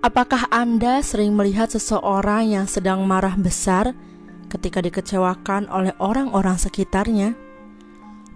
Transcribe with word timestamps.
Apakah 0.00 0.48
Anda 0.48 1.04
sering 1.04 1.36
melihat 1.36 1.68
seseorang 1.68 2.56
yang 2.56 2.64
sedang 2.64 3.04
marah 3.04 3.36
besar 3.36 3.92
ketika 4.48 4.80
dikecewakan 4.80 5.68
oleh 5.68 5.92
orang-orang 6.00 6.56
sekitarnya? 6.56 7.36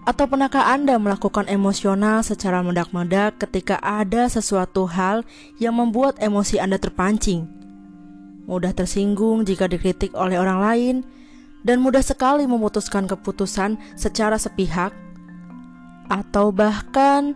Atau 0.05 0.29
pernahkah 0.29 0.61
Anda 0.69 1.01
melakukan 1.01 1.49
emosional 1.49 2.21
secara 2.21 2.61
mendak-mendak 2.61 3.41
ketika 3.41 3.81
ada 3.81 4.29
sesuatu 4.29 4.85
hal 4.85 5.25
yang 5.57 5.81
membuat 5.81 6.21
emosi 6.21 6.61
Anda 6.61 6.77
terpancing? 6.77 7.49
Mudah 8.45 8.77
tersinggung 8.77 9.49
jika 9.49 9.65
dikritik 9.65 10.13
oleh 10.13 10.37
orang 10.37 10.61
lain, 10.61 10.97
dan 11.65 11.81
mudah 11.81 12.05
sekali 12.05 12.45
memutuskan 12.45 13.09
keputusan 13.09 13.81
secara 13.97 14.37
sepihak, 14.37 14.93
atau 16.13 16.53
bahkan 16.53 17.33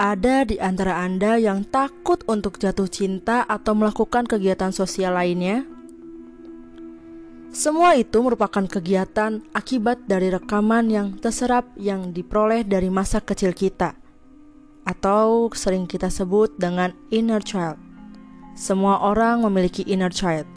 ada 0.00 0.48
di 0.48 0.56
antara 0.56 1.04
Anda 1.04 1.36
yang 1.36 1.68
takut 1.68 2.24
untuk 2.24 2.56
jatuh 2.56 2.88
cinta 2.88 3.44
atau 3.44 3.76
melakukan 3.76 4.24
kegiatan 4.24 4.72
sosial 4.72 5.12
lainnya? 5.12 5.68
Semua 7.52 7.92
itu 8.00 8.16
merupakan 8.24 8.64
kegiatan 8.64 9.44
akibat 9.52 10.08
dari 10.08 10.32
rekaman 10.32 10.88
yang 10.88 11.20
terserap 11.20 11.68
yang 11.76 12.16
diperoleh 12.16 12.64
dari 12.64 12.88
masa 12.88 13.20
kecil 13.20 13.52
kita, 13.52 13.92
atau 14.88 15.52
sering 15.52 15.84
kita 15.84 16.08
sebut 16.08 16.56
dengan 16.56 16.96
inner 17.12 17.44
child. 17.44 17.76
Semua 18.56 19.04
orang 19.04 19.44
memiliki 19.44 19.84
inner 19.84 20.08
child. 20.08 20.48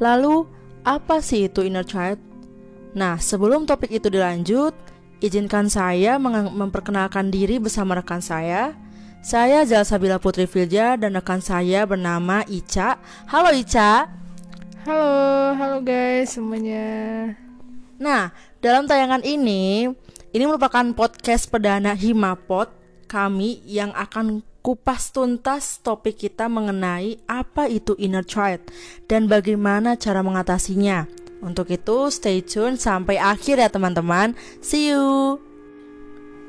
Lalu, 0.00 0.48
apa 0.88 1.20
sih 1.20 1.52
itu 1.52 1.60
inner 1.68 1.84
child? 1.84 2.16
Nah, 2.96 3.20
sebelum 3.20 3.68
topik 3.68 3.92
itu 3.92 4.08
dilanjut, 4.08 4.72
izinkan 5.20 5.68
saya 5.68 6.16
memperkenalkan 6.16 7.28
diri 7.28 7.60
bersama 7.60 7.98
rekan 7.98 8.24
saya, 8.24 8.72
saya 9.26 9.66
Jalsabila 9.66 10.22
Putri 10.22 10.46
Filja 10.46 10.94
dan 10.94 11.18
rekan 11.18 11.42
saya 11.42 11.82
bernama 11.82 12.46
Ica. 12.46 12.94
Halo 13.26 13.50
Ica. 13.50 14.06
Halo, 14.86 15.10
halo 15.58 15.82
guys 15.82 16.38
semuanya. 16.38 17.34
Nah, 17.98 18.30
dalam 18.62 18.86
tayangan 18.86 19.26
ini, 19.26 19.90
ini 20.30 20.44
merupakan 20.46 20.86
podcast 20.94 21.50
perdana 21.50 21.98
Himapot 21.98 22.70
kami 23.10 23.66
yang 23.66 23.90
akan 23.98 24.46
kupas 24.62 25.10
tuntas 25.10 25.82
topik 25.82 26.22
kita 26.22 26.46
mengenai 26.46 27.18
apa 27.26 27.66
itu 27.66 27.98
inner 27.98 28.22
child 28.22 28.62
dan 29.10 29.26
bagaimana 29.26 29.98
cara 29.98 30.22
mengatasinya. 30.22 31.10
Untuk 31.42 31.74
itu, 31.74 32.14
stay 32.14 32.46
tune 32.46 32.78
sampai 32.78 33.18
akhir 33.18 33.58
ya 33.58 33.66
teman-teman. 33.74 34.38
See 34.62 34.94
you. 34.94 35.45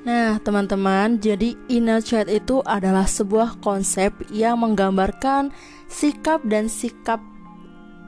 Nah, 0.08 0.40
teman-teman, 0.40 1.20
jadi 1.20 1.60
inner 1.68 2.00
child 2.00 2.32
itu 2.32 2.64
adalah 2.64 3.04
sebuah 3.04 3.60
konsep 3.60 4.16
yang 4.32 4.56
menggambarkan 4.64 5.52
sikap 5.92 6.48
dan 6.48 6.72
sikap 6.72 7.20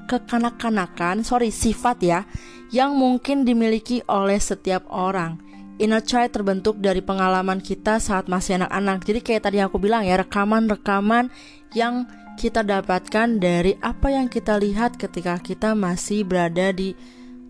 kekanak-kanakan, 0.07 1.27
sorry, 1.27 1.51
sifat 1.51 1.99
ya, 1.99 2.23
yang 2.71 2.95
mungkin 2.95 3.43
dimiliki 3.43 3.99
oleh 4.07 4.39
setiap 4.39 4.87
orang. 4.87 5.43
Inner 5.75 5.99
child 5.99 6.31
terbentuk 6.31 6.79
dari 6.79 7.03
pengalaman 7.03 7.59
kita 7.59 7.99
saat 7.99 8.31
masih 8.31 8.63
anak-anak. 8.63 9.03
Jadi 9.03 9.19
kayak 9.19 9.51
tadi 9.51 9.59
aku 9.59 9.75
bilang 9.75 10.07
ya, 10.07 10.23
rekaman-rekaman 10.23 11.27
yang 11.75 12.07
kita 12.39 12.63
dapatkan 12.63 13.43
dari 13.43 13.75
apa 13.83 14.07
yang 14.07 14.31
kita 14.31 14.55
lihat 14.55 14.95
ketika 14.95 15.35
kita 15.43 15.75
masih 15.75 16.23
berada 16.23 16.71
di 16.71 16.95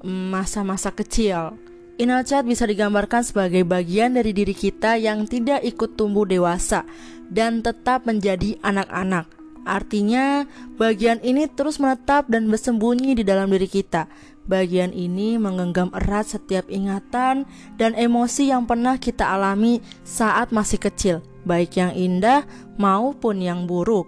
mm, 0.02 0.34
masa-masa 0.34 0.90
kecil. 0.90 1.69
Inner 2.00 2.24
child 2.24 2.48
bisa 2.48 2.64
digambarkan 2.64 3.28
sebagai 3.28 3.68
bagian 3.68 4.16
dari 4.16 4.32
diri 4.32 4.56
kita 4.56 4.96
yang 4.96 5.28
tidak 5.28 5.60
ikut 5.68 6.00
tumbuh 6.00 6.24
dewasa 6.24 6.88
dan 7.28 7.60
tetap 7.60 8.08
menjadi 8.08 8.56
anak-anak. 8.64 9.28
Artinya, 9.68 10.48
bagian 10.80 11.20
ini 11.20 11.52
terus 11.52 11.76
menetap 11.76 12.32
dan 12.32 12.48
bersembunyi 12.48 13.20
di 13.20 13.28
dalam 13.28 13.52
diri 13.52 13.68
kita. 13.68 14.08
Bagian 14.48 14.96
ini 14.96 15.36
menggenggam 15.36 15.92
erat 15.92 16.32
setiap 16.32 16.72
ingatan 16.72 17.44
dan 17.76 17.92
emosi 17.92 18.48
yang 18.48 18.64
pernah 18.64 18.96
kita 18.96 19.28
alami 19.28 19.84
saat 20.08 20.56
masih 20.56 20.80
kecil, 20.80 21.20
baik 21.44 21.76
yang 21.76 21.92
indah 21.92 22.48
maupun 22.80 23.44
yang 23.44 23.68
buruk. 23.68 24.08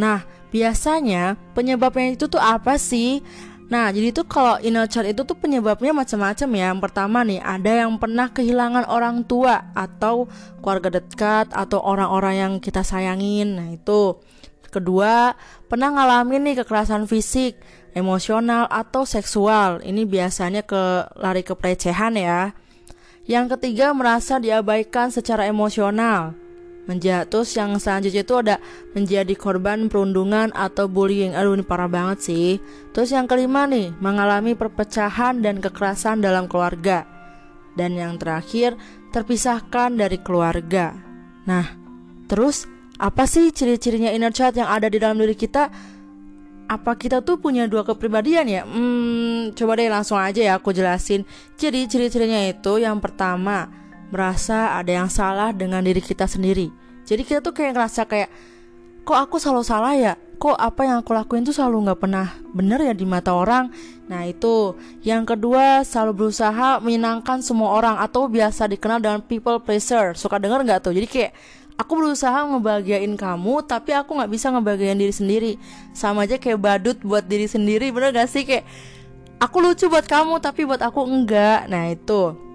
Nah, 0.00 0.24
biasanya 0.48 1.36
penyebabnya 1.52 2.16
itu 2.16 2.24
tuh 2.24 2.40
apa 2.40 2.80
sih? 2.80 3.20
Nah, 3.70 3.94
jadi 3.94 4.10
itu 4.10 4.26
kalau 4.26 4.58
inner 4.58 4.90
child 4.90 5.14
itu 5.14 5.22
tuh 5.22 5.38
penyebabnya 5.38 5.94
macam-macam 5.94 6.48
ya. 6.58 6.64
Yang 6.74 6.80
pertama 6.82 7.22
nih, 7.22 7.38
ada 7.38 7.72
yang 7.86 8.02
pernah 8.02 8.26
kehilangan 8.26 8.90
orang 8.90 9.22
tua 9.22 9.70
atau 9.78 10.26
keluarga 10.58 10.98
dekat 10.98 11.54
atau 11.54 11.78
orang-orang 11.78 12.34
yang 12.34 12.52
kita 12.58 12.82
sayangin. 12.82 13.48
Nah, 13.54 13.68
itu. 13.70 14.18
Kedua, 14.70 15.34
pernah 15.66 15.90
ngalamin 15.90 16.50
nih 16.50 16.62
kekerasan 16.62 17.06
fisik, 17.06 17.58
emosional 17.94 18.66
atau 18.70 19.06
seksual. 19.06 19.82
Ini 19.82 20.02
biasanya 20.06 20.62
ke 20.66 21.10
lari 21.18 21.42
ke 21.46 21.54
pelecehan 21.54 22.18
ya. 22.18 22.54
Yang 23.26 23.58
ketiga, 23.58 23.94
merasa 23.94 24.42
diabaikan 24.42 25.14
secara 25.14 25.46
emosional 25.46 26.49
menjatuh 26.90 27.46
yang 27.54 27.78
selanjutnya 27.78 28.26
itu 28.26 28.34
ada 28.34 28.56
menjadi 28.98 29.30
korban 29.38 29.86
perundungan 29.86 30.50
atau 30.50 30.90
bullying 30.90 31.38
aduh 31.38 31.54
ini 31.54 31.62
parah 31.62 31.86
banget 31.86 32.18
sih 32.26 32.58
terus 32.90 33.14
yang 33.14 33.30
kelima 33.30 33.70
nih 33.70 33.94
mengalami 34.02 34.58
perpecahan 34.58 35.38
dan 35.38 35.62
kekerasan 35.62 36.18
dalam 36.18 36.50
keluarga 36.50 37.06
dan 37.78 37.94
yang 37.94 38.18
terakhir 38.18 38.74
terpisahkan 39.14 39.94
dari 39.94 40.18
keluarga 40.18 40.98
nah 41.46 41.70
terus 42.26 42.66
apa 42.98 43.30
sih 43.30 43.54
ciri-cirinya 43.54 44.10
inner 44.10 44.34
child 44.34 44.58
yang 44.58 44.66
ada 44.66 44.90
di 44.90 44.98
dalam 44.98 45.22
diri 45.22 45.38
kita 45.38 45.70
apa 46.70 46.94
kita 46.94 47.18
tuh 47.26 47.42
punya 47.42 47.66
dua 47.66 47.82
kepribadian 47.82 48.46
ya? 48.46 48.62
Hmm, 48.62 49.50
coba 49.58 49.74
deh 49.74 49.90
langsung 49.90 50.22
aja 50.22 50.38
ya 50.38 50.54
aku 50.54 50.70
jelasin. 50.70 51.26
Jadi 51.58 51.90
ciri-cirinya 51.90 52.46
itu 52.46 52.78
yang 52.78 53.02
pertama 53.02 53.66
merasa 54.14 54.78
ada 54.78 55.02
yang 55.02 55.10
salah 55.10 55.50
dengan 55.50 55.82
diri 55.82 55.98
kita 55.98 56.30
sendiri. 56.30 56.70
Jadi 57.10 57.26
kita 57.26 57.42
tuh 57.42 57.50
kayak 57.50 57.74
ngerasa 57.74 58.06
kayak 58.06 58.30
kok 59.02 59.18
aku 59.18 59.42
selalu 59.42 59.66
salah 59.66 59.98
ya? 59.98 60.14
Kok 60.38 60.54
apa 60.56 60.86
yang 60.86 61.02
aku 61.02 61.10
lakuin 61.10 61.42
tuh 61.42 61.52
selalu 61.52 61.90
nggak 61.90 62.00
pernah 62.00 62.38
bener 62.54 62.78
ya 62.86 62.94
di 62.94 63.02
mata 63.02 63.34
orang? 63.34 63.68
Nah 64.06 64.22
itu 64.30 64.78
yang 65.02 65.26
kedua 65.26 65.82
selalu 65.82 66.24
berusaha 66.24 66.78
menyenangkan 66.78 67.42
semua 67.42 67.74
orang 67.74 67.98
atau 67.98 68.30
biasa 68.30 68.70
dikenal 68.70 69.02
dengan 69.02 69.20
people 69.26 69.58
pleaser. 69.58 70.14
Suka 70.14 70.38
denger 70.38 70.62
nggak 70.62 70.86
tuh? 70.86 70.94
Jadi 70.94 71.06
kayak 71.10 71.32
aku 71.74 71.92
berusaha 71.98 72.46
ngebahagiain 72.46 73.10
kamu 73.18 73.66
tapi 73.66 73.90
aku 73.90 74.14
nggak 74.14 74.30
bisa 74.30 74.54
ngebahagiain 74.54 74.96
diri 74.96 75.12
sendiri. 75.12 75.52
Sama 75.92 76.30
aja 76.30 76.38
kayak 76.38 76.62
badut 76.62 76.96
buat 77.02 77.26
diri 77.26 77.50
sendiri 77.50 77.90
bener 77.90 78.14
gak 78.14 78.30
sih 78.30 78.46
kayak 78.46 78.64
aku 79.42 79.58
lucu 79.58 79.90
buat 79.90 80.06
kamu 80.06 80.38
tapi 80.38 80.62
buat 80.62 80.80
aku 80.80 81.04
enggak. 81.10 81.66
Nah 81.66 81.90
itu 81.90 82.49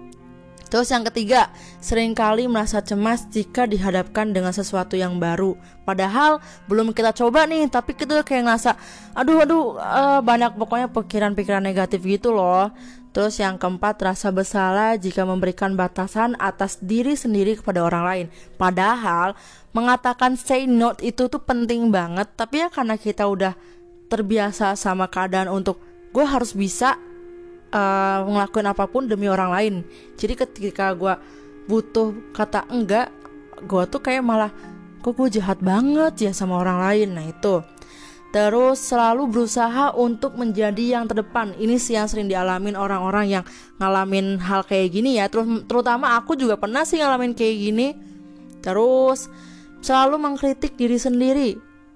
Terus 0.66 0.90
yang 0.90 1.06
ketiga, 1.06 1.46
sering 1.78 2.10
kali 2.10 2.50
merasa 2.50 2.82
cemas 2.82 3.30
jika 3.30 3.70
dihadapkan 3.70 4.34
dengan 4.34 4.50
sesuatu 4.50 4.98
yang 4.98 5.22
baru. 5.22 5.54
Padahal 5.86 6.42
belum 6.66 6.90
kita 6.90 7.14
coba 7.14 7.46
nih, 7.46 7.70
tapi 7.70 7.94
kita 7.94 8.26
kayak 8.26 8.50
ngerasa, 8.50 8.74
aduh 9.14 9.46
aduh 9.46 9.64
uh, 9.78 10.18
banyak 10.26 10.58
pokoknya 10.58 10.90
pikiran-pikiran 10.90 11.62
negatif 11.62 12.02
gitu 12.02 12.34
loh. 12.34 12.74
Terus 13.14 13.40
yang 13.40 13.56
keempat, 13.56 13.96
rasa 14.02 14.28
bersalah 14.28 14.98
jika 15.00 15.24
memberikan 15.24 15.72
batasan 15.72 16.36
atas 16.36 16.76
diri 16.82 17.16
sendiri 17.16 17.56
kepada 17.56 17.80
orang 17.86 18.04
lain. 18.04 18.26
Padahal 18.60 19.32
mengatakan 19.72 20.36
say 20.36 20.68
no 20.68 20.92
itu 21.00 21.30
tuh 21.30 21.40
penting 21.40 21.88
banget, 21.94 22.28
tapi 22.34 22.66
ya 22.66 22.68
karena 22.68 22.98
kita 22.98 23.24
udah 23.24 23.56
terbiasa 24.12 24.74
sama 24.76 25.08
keadaan 25.08 25.48
untuk 25.48 25.80
gue 26.12 26.24
harus 26.24 26.52
bisa 26.52 27.00
uh, 27.72 28.18
ngelakuin 28.26 28.68
apa 28.68 28.84
pun 28.90 29.06
demi 29.06 29.30
orang 29.30 29.50
lain 29.50 29.74
jadi 30.18 30.46
ketika 30.46 30.92
gue 30.92 31.14
butuh 31.66 32.14
kata 32.34 32.66
enggak 32.70 33.10
gue 33.64 33.82
tuh 33.88 34.00
kayak 34.02 34.22
malah 34.22 34.52
kok 35.00 35.14
gue 35.14 35.40
jahat 35.40 35.58
banget 35.62 36.30
ya 36.30 36.32
sama 36.34 36.60
orang 36.60 36.78
lain 36.82 37.08
nah 37.16 37.26
itu 37.26 37.64
Terus 38.36 38.92
selalu 38.92 39.32
berusaha 39.32 39.96
untuk 39.96 40.36
menjadi 40.36 41.00
yang 41.00 41.08
terdepan. 41.08 41.56
Ini 41.56 41.80
sih 41.80 41.96
yang 41.96 42.04
sering 42.04 42.28
dialamin 42.28 42.76
orang-orang 42.76 43.32
yang 43.32 43.44
ngalamin 43.80 44.36
hal 44.44 44.60
kayak 44.60 44.92
gini 44.92 45.16
ya. 45.16 45.32
Terus 45.32 45.64
terutama 45.64 46.20
aku 46.20 46.36
juga 46.36 46.60
pernah 46.60 46.84
sih 46.84 47.00
ngalamin 47.00 47.32
kayak 47.32 47.56
gini. 47.56 47.96
Terus 48.60 49.32
selalu 49.80 50.20
mengkritik 50.20 50.76
diri 50.76 51.00
sendiri. 51.00 51.50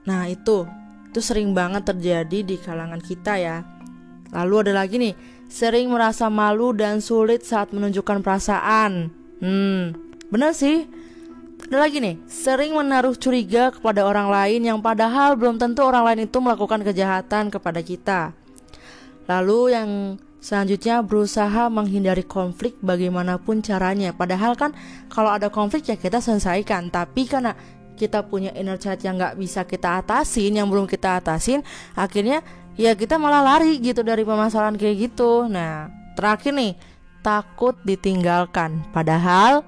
Nah, 0.09 0.33
itu 0.33 0.65
itu 1.13 1.21
sering 1.21 1.53
banget 1.53 1.93
terjadi 1.93 2.39
di 2.41 2.57
kalangan 2.57 3.05
kita 3.05 3.37
ya. 3.37 3.61
Lalu 4.33 4.55
ada 4.65 4.81
lagi 4.81 4.97
nih, 4.97 5.13
sering 5.51 5.91
merasa 5.91 6.31
malu 6.31 6.71
dan 6.71 7.03
sulit 7.03 7.43
saat 7.43 7.75
menunjukkan 7.75 8.23
perasaan. 8.23 9.11
Hmm, 9.43 9.99
benar 10.31 10.55
sih. 10.55 10.87
Ada 11.61 11.77
lagi 11.77 12.01
nih, 12.01 12.17
sering 12.25 12.73
menaruh 12.73 13.13
curiga 13.19 13.69
kepada 13.69 14.09
orang 14.09 14.33
lain 14.33 14.65
yang 14.65 14.79
padahal 14.81 15.37
belum 15.37 15.61
tentu 15.61 15.85
orang 15.85 16.09
lain 16.09 16.25
itu 16.25 16.41
melakukan 16.41 16.81
kejahatan 16.81 17.53
kepada 17.53 17.85
kita. 17.85 18.21
Lalu 19.29 19.77
yang 19.77 19.91
selanjutnya 20.41 21.05
berusaha 21.05 21.69
menghindari 21.69 22.25
konflik 22.25 22.81
bagaimanapun 22.81 23.61
caranya. 23.61 24.17
Padahal 24.17 24.57
kan 24.57 24.73
kalau 25.13 25.29
ada 25.31 25.53
konflik 25.53 25.85
ya 25.85 26.01
kita 26.01 26.25
selesaikan, 26.25 26.89
tapi 26.89 27.29
karena 27.29 27.53
kita 28.01 28.25
punya 28.25 28.49
inner 28.57 28.81
child 28.81 29.05
yang 29.05 29.21
nggak 29.21 29.37
bisa 29.37 29.69
kita 29.69 30.01
atasin 30.01 30.57
yang 30.57 30.73
belum 30.73 30.89
kita 30.89 31.21
atasin 31.21 31.61
akhirnya 31.93 32.41
ya 32.79 32.95
kita 32.95 33.17
malah 33.17 33.43
lari 33.43 33.79
gitu 33.81 34.05
dari 34.05 34.23
permasalahan 34.23 34.77
kayak 34.77 35.11
gitu. 35.11 35.47
Nah 35.47 35.91
terakhir 36.15 36.53
nih 36.55 36.75
takut 37.25 37.79
ditinggalkan. 37.83 38.85
Padahal 38.93 39.65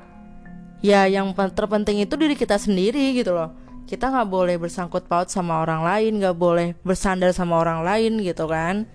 ya 0.82 1.06
yang 1.06 1.32
terpenting 1.32 2.02
itu 2.02 2.14
diri 2.18 2.34
kita 2.34 2.58
sendiri 2.58 3.16
gitu 3.16 3.32
loh. 3.34 3.54
Kita 3.86 4.08
nggak 4.08 4.28
boleh 4.28 4.56
bersangkut 4.56 5.04
paut 5.04 5.28
sama 5.28 5.60
orang 5.60 5.84
lain 5.84 6.22
nggak 6.22 6.36
boleh 6.36 6.72
bersandar 6.80 7.34
sama 7.36 7.60
orang 7.60 7.84
lain 7.84 8.22
gitu 8.22 8.48
kan. 8.48 8.88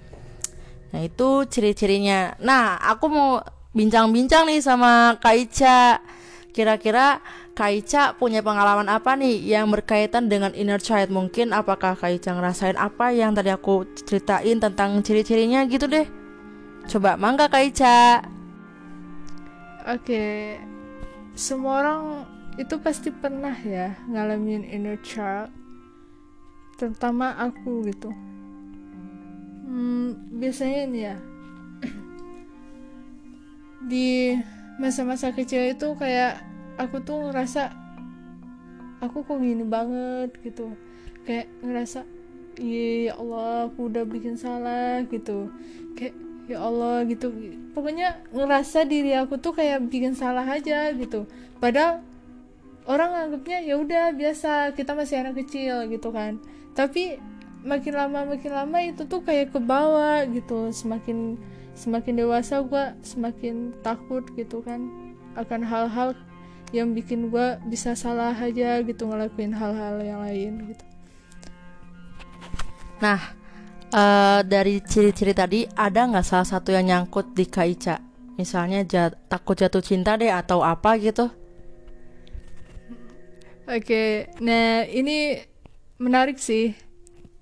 Nah 0.92 1.02
itu 1.04 1.44
ciri-cirinya. 1.46 2.34
Nah 2.40 2.80
aku 2.82 3.06
mau 3.12 3.30
bincang-bincang 3.78 4.50
nih 4.50 4.60
sama 4.64 5.22
Kaica 5.22 6.02
kira-kira 6.58 7.22
Kaica 7.54 8.18
punya 8.18 8.42
pengalaman 8.42 8.90
apa 8.90 9.14
nih 9.14 9.38
yang 9.46 9.70
berkaitan 9.70 10.26
dengan 10.26 10.58
inner 10.58 10.82
child? 10.82 11.14
Mungkin 11.14 11.54
apakah 11.54 11.94
Kaica 11.94 12.34
ngerasain 12.34 12.74
apa 12.74 13.14
yang 13.14 13.38
tadi 13.38 13.54
aku 13.54 13.86
ceritain 13.94 14.58
tentang 14.58 14.98
ciri-cirinya 15.06 15.70
gitu 15.70 15.86
deh. 15.86 16.10
Coba 16.90 17.14
mangga 17.14 17.46
Kaica 17.46 18.26
Oke, 19.88 20.58
semua 21.38 21.80
orang 21.80 22.02
itu 22.58 22.76
pasti 22.82 23.14
pernah 23.14 23.54
ya 23.62 23.94
ngalamin 24.10 24.66
inner 24.66 24.98
child 25.06 25.54
terutama 26.76 27.38
aku 27.38 27.86
gitu. 27.86 28.10
Hmm, 29.68 30.18
biasanya 30.36 30.80
ini 30.90 31.00
ya. 31.06 31.16
Di 33.92 34.36
masa-masa 34.78 35.34
kecil 35.34 35.74
itu 35.74 35.88
kayak 35.98 36.42
aku 36.78 37.02
tuh 37.02 37.30
ngerasa 37.30 37.74
aku 39.02 39.26
kok 39.26 39.38
gini 39.42 39.66
banget 39.66 40.34
gitu. 40.42 40.74
Kayak 41.26 41.50
ngerasa 41.62 42.00
iya 42.58 43.12
ya 43.12 43.14
Allah 43.22 43.70
aku 43.70 43.90
udah 43.90 44.04
bikin 44.06 44.38
salah 44.38 45.04
gitu. 45.10 45.50
Kayak 45.98 46.16
ya 46.48 46.58
Allah 46.64 47.04
gitu. 47.06 47.34
Pokoknya 47.74 48.22
ngerasa 48.32 48.88
diri 48.88 49.14
aku 49.14 49.38
tuh 49.38 49.54
kayak 49.54 49.86
bikin 49.90 50.14
salah 50.18 50.46
aja 50.46 50.94
gitu. 50.96 51.28
Padahal 51.58 52.02
orang 52.88 53.28
anggapnya 53.28 53.60
ya 53.62 53.76
udah 53.76 54.16
biasa 54.16 54.74
kita 54.74 54.96
masih 54.96 55.22
anak 55.22 55.44
kecil 55.46 55.86
gitu 55.92 56.10
kan. 56.10 56.40
Tapi 56.74 57.20
makin 57.68 57.94
lama 57.98 58.20
makin 58.38 58.52
lama 58.54 58.78
itu 58.86 59.04
tuh 59.10 59.22
kayak 59.26 59.52
ke 59.52 59.60
bawah 59.60 60.24
gitu 60.30 60.72
semakin 60.72 61.36
semakin 61.78 62.26
dewasa 62.26 62.66
gue 62.66 62.84
semakin 63.06 63.78
takut 63.86 64.26
gitu 64.34 64.66
kan 64.66 64.90
akan 65.38 65.62
hal-hal 65.62 66.18
yang 66.74 66.98
bikin 66.98 67.30
gue 67.30 67.62
bisa 67.70 67.94
salah 67.94 68.34
aja 68.34 68.82
gitu 68.82 69.06
ngelakuin 69.06 69.54
hal-hal 69.54 70.02
yang 70.02 70.20
lain 70.26 70.74
gitu 70.74 70.86
nah 72.98 73.38
uh, 73.94 74.40
dari 74.44 74.82
ciri-ciri 74.84 75.32
tadi 75.32 75.60
ada 75.78 76.08
nggak 76.08 76.26
salah 76.26 76.48
satu 76.48 76.74
yang 76.74 76.88
nyangkut 76.88 77.32
di 77.32 77.46
Kaica? 77.48 78.02
Misalnya 78.38 78.86
jat, 78.86 79.18
takut 79.32 79.58
jatuh 79.58 79.82
cinta 79.82 80.14
deh 80.14 80.30
atau 80.30 80.62
apa 80.62 80.94
gitu? 81.02 81.30
Oke, 83.68 83.84
okay, 83.84 84.12
nah 84.40 84.88
ini 84.88 85.42
menarik 86.00 86.40
sih. 86.40 86.72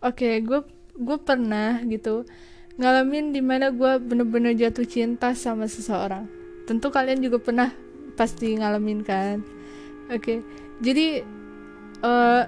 Oke, 0.01 0.25
okay, 0.25 0.33
gue 0.41 0.63
gue 0.95 1.17
pernah 1.19 1.83
gitu 1.85 2.23
ngalamin 2.75 3.31
di 3.31 3.39
mana 3.39 3.71
gue 3.71 3.91
bener-bener 4.03 4.55
jatuh 4.55 4.87
cinta 4.87 5.31
sama 5.35 5.67
seseorang. 5.67 6.27
Tentu 6.67 6.91
kalian 6.91 7.23
juga 7.23 7.39
pernah 7.39 7.71
pasti 8.19 8.55
ngalamin 8.55 9.03
kan. 9.05 9.43
Oke, 10.11 10.19
okay, 10.21 10.37
jadi 10.83 11.25
uh, 12.05 12.45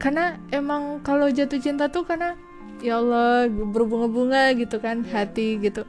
karena 0.00 0.40
emang 0.48 1.04
kalau 1.04 1.28
jatuh 1.28 1.60
cinta 1.60 1.92
tuh 1.92 2.08
karena 2.08 2.32
ya 2.80 2.98
Allah 2.98 3.52
berbunga-bunga 3.52 4.56
gitu 4.56 4.80
kan 4.80 5.04
yeah. 5.04 5.22
hati 5.22 5.60
gitu 5.60 5.84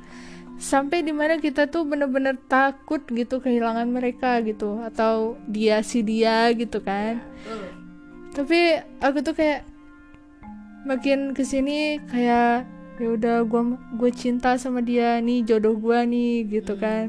sampai 0.61 1.01
di 1.01 1.15
mana 1.15 1.41
kita 1.41 1.65
tuh 1.71 1.87
bener-bener 1.87 2.37
takut 2.45 3.01
gitu 3.09 3.41
kehilangan 3.41 3.87
mereka 3.89 4.43
gitu 4.43 4.77
atau 4.83 5.39
dia 5.47 5.81
si 5.81 6.03
dia 6.05 6.51
gitu 6.53 6.83
kan 6.83 7.23
yeah. 7.47 7.71
tapi 8.35 8.59
aku 8.99 9.23
tuh 9.23 9.33
kayak 9.33 9.63
makin 10.83 11.31
ke 11.31 11.47
sini 11.47 12.03
kayak 12.11 12.67
ya 13.01 13.09
udah 13.17 13.37
gue 13.49 13.61
gue 13.97 14.11
cinta 14.13 14.53
sama 14.61 14.85
dia 14.85 15.17
nih 15.17 15.41
jodoh 15.41 15.73
gue 15.73 15.99
nih 16.05 16.33
gitu 16.61 16.77
hmm. 16.77 16.81
kan. 16.81 17.05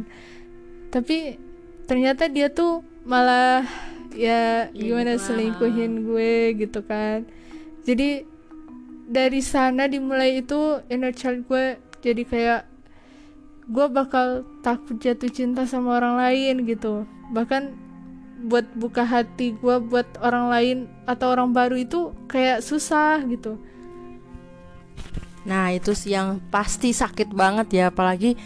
Tapi 0.89 1.37
ternyata 1.85 2.33
dia 2.33 2.49
tuh 2.49 2.81
malah 3.05 3.69
ya 4.17 4.73
gimana 4.73 5.21
selingkuhin 5.21 6.09
gue 6.09 6.57
gitu 6.57 6.81
kan. 6.81 7.29
Jadi 7.85 8.25
dari 9.05 9.45
sana 9.45 9.85
dimulai 9.85 10.41
itu 10.41 10.81
inner 10.89 11.13
child 11.13 11.45
gue. 11.45 11.77
Jadi 12.01 12.25
kayak 12.25 12.65
gue 13.69 13.87
bakal 13.93 14.49
takut 14.65 14.97
jatuh 14.97 15.29
cinta 15.29 15.69
sama 15.69 16.01
orang 16.01 16.17
lain 16.17 16.65
gitu. 16.65 17.05
Bahkan 17.37 17.93
buat 18.49 18.67
buka 18.75 19.07
hati 19.07 19.55
gue 19.55 19.77
buat 19.79 20.09
orang 20.19 20.47
lain 20.51 20.79
atau 21.07 21.31
orang 21.31 21.55
baru 21.55 21.79
itu 21.79 22.11
kayak 22.27 22.59
susah 22.59 23.23
gitu 23.31 23.55
nah 25.43 25.75
itu 25.75 25.95
sih 25.97 26.15
yang 26.15 26.39
pasti 26.55 26.95
sakit 26.95 27.35
banget 27.35 27.69
ya 27.75 27.85
apalagi 27.91 28.39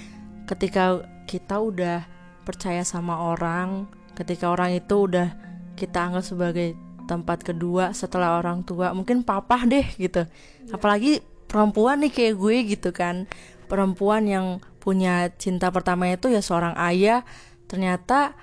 ketika 0.48 1.04
kita 1.28 1.60
udah 1.60 2.06
percaya 2.46 2.86
sama 2.86 3.20
orang 3.34 3.90
ketika 4.16 4.48
orang 4.48 4.72
itu 4.72 5.04
udah 5.04 5.28
kita 5.76 6.08
anggap 6.08 6.24
sebagai 6.24 6.74
tempat 7.06 7.44
kedua 7.46 7.94
setelah 7.94 8.40
orang 8.40 8.66
tua 8.66 8.90
mungkin 8.96 9.22
papa 9.22 9.62
deh 9.68 9.86
gitu. 10.00 10.26
Apalagi 10.72 11.22
perempuan 11.46 12.02
nih 12.02 12.10
kayak 12.10 12.34
gue 12.34 12.56
gitu 12.74 12.90
kan. 12.90 13.30
Perempuan 13.70 14.26
yang 14.26 14.46
punya 14.82 15.30
cinta 15.38 15.70
pertama 15.70 16.10
itu 16.10 16.32
ya 16.32 16.42
seorang 16.42 16.74
ayah. 16.90 17.22
Ternyata 17.70 18.34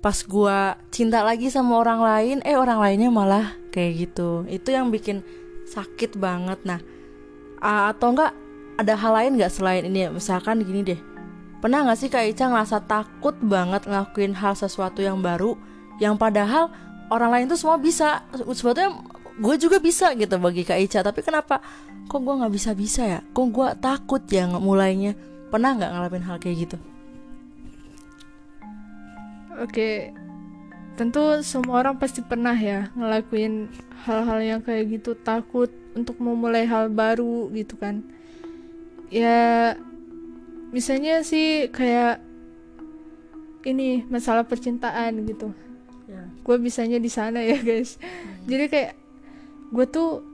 pas 0.00 0.16
gue 0.16 0.58
cinta 0.88 1.20
lagi 1.20 1.52
sama 1.52 1.76
orang 1.76 2.00
lain 2.00 2.36
eh 2.46 2.56
orang 2.56 2.80
lainnya 2.80 3.12
malah 3.12 3.52
kayak 3.74 4.08
gitu. 4.08 4.48
Itu 4.48 4.72
yang 4.72 4.88
bikin 4.88 5.20
sakit 5.68 6.16
banget. 6.16 6.64
Nah 6.64 6.80
atau 7.60 8.16
enggak 8.16 8.32
ada 8.80 8.94
hal 8.96 9.12
lain 9.12 9.32
nggak 9.36 9.52
selain 9.52 9.84
ini? 9.84 10.08
Misalkan 10.08 10.64
gini 10.64 10.80
deh. 10.80 11.00
Pernah 11.60 11.84
nggak 11.84 11.98
sih 12.00 12.08
kak 12.08 12.24
Ica 12.24 12.48
ngerasa 12.48 12.88
takut 12.88 13.36
banget 13.44 13.84
ngelakuin 13.84 14.32
hal 14.32 14.56
sesuatu 14.56 15.04
yang 15.04 15.20
baru 15.20 15.60
yang 16.00 16.16
padahal 16.16 16.72
orang 17.12 17.30
lain 17.36 17.46
tuh 17.52 17.60
semua 17.60 17.76
bisa? 17.76 18.24
Sebetulnya 18.32 18.96
gue 19.36 19.54
juga 19.60 19.76
bisa 19.76 20.16
gitu 20.16 20.40
bagi 20.40 20.64
Kak 20.64 20.80
Ica 20.80 21.04
tapi 21.04 21.20
kenapa? 21.20 21.60
Kok 22.08 22.20
gue 22.24 22.34
nggak 22.40 22.52
bisa 22.56 22.72
bisa 22.72 23.02
ya? 23.04 23.20
Kok 23.20 23.46
gue 23.52 23.68
takut 23.76 24.24
ya 24.32 24.48
mulainya? 24.48 25.12
Pernah 25.52 25.76
nggak 25.76 25.90
ngalamin 25.92 26.24
hal 26.24 26.36
kayak 26.40 26.56
gitu? 26.64 26.76
Oke 29.60 30.16
tentu 31.00 31.40
semua 31.40 31.80
orang 31.80 31.96
pasti 31.96 32.20
pernah 32.20 32.52
ya 32.52 32.92
ngelakuin 32.92 33.72
hal-hal 34.04 34.38
yang 34.44 34.60
kayak 34.60 35.00
gitu 35.00 35.16
takut 35.16 35.72
untuk 35.94 36.18
memulai 36.22 36.66
hal 36.66 36.90
baru 36.90 37.50
gitu 37.54 37.74
kan. 37.76 38.02
Ya 39.10 39.74
misalnya 40.70 41.26
sih 41.26 41.66
kayak 41.70 42.22
ini 43.66 44.06
masalah 44.08 44.46
percintaan 44.46 45.26
gitu. 45.26 45.52
Gue 46.40 46.56
bisanya 46.56 46.98
di 46.98 47.10
sana 47.12 47.44
ya 47.44 47.58
guys. 47.60 48.00
Hmm. 48.00 48.48
jadi 48.48 48.64
kayak 48.66 48.92
gue 49.70 49.86
tuh 49.86 50.24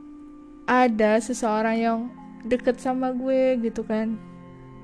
ada 0.65 1.21
seseorang 1.21 1.77
yang 1.77 1.99
deket 2.47 2.79
sama 2.79 3.13
gue 3.13 3.59
gitu 3.65 3.83
kan. 3.83 4.17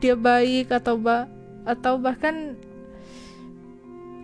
Dia 0.02 0.18
baik 0.18 0.74
atau 0.74 0.98
ba 0.98 1.30
atau 1.62 1.94
bahkan 1.94 2.58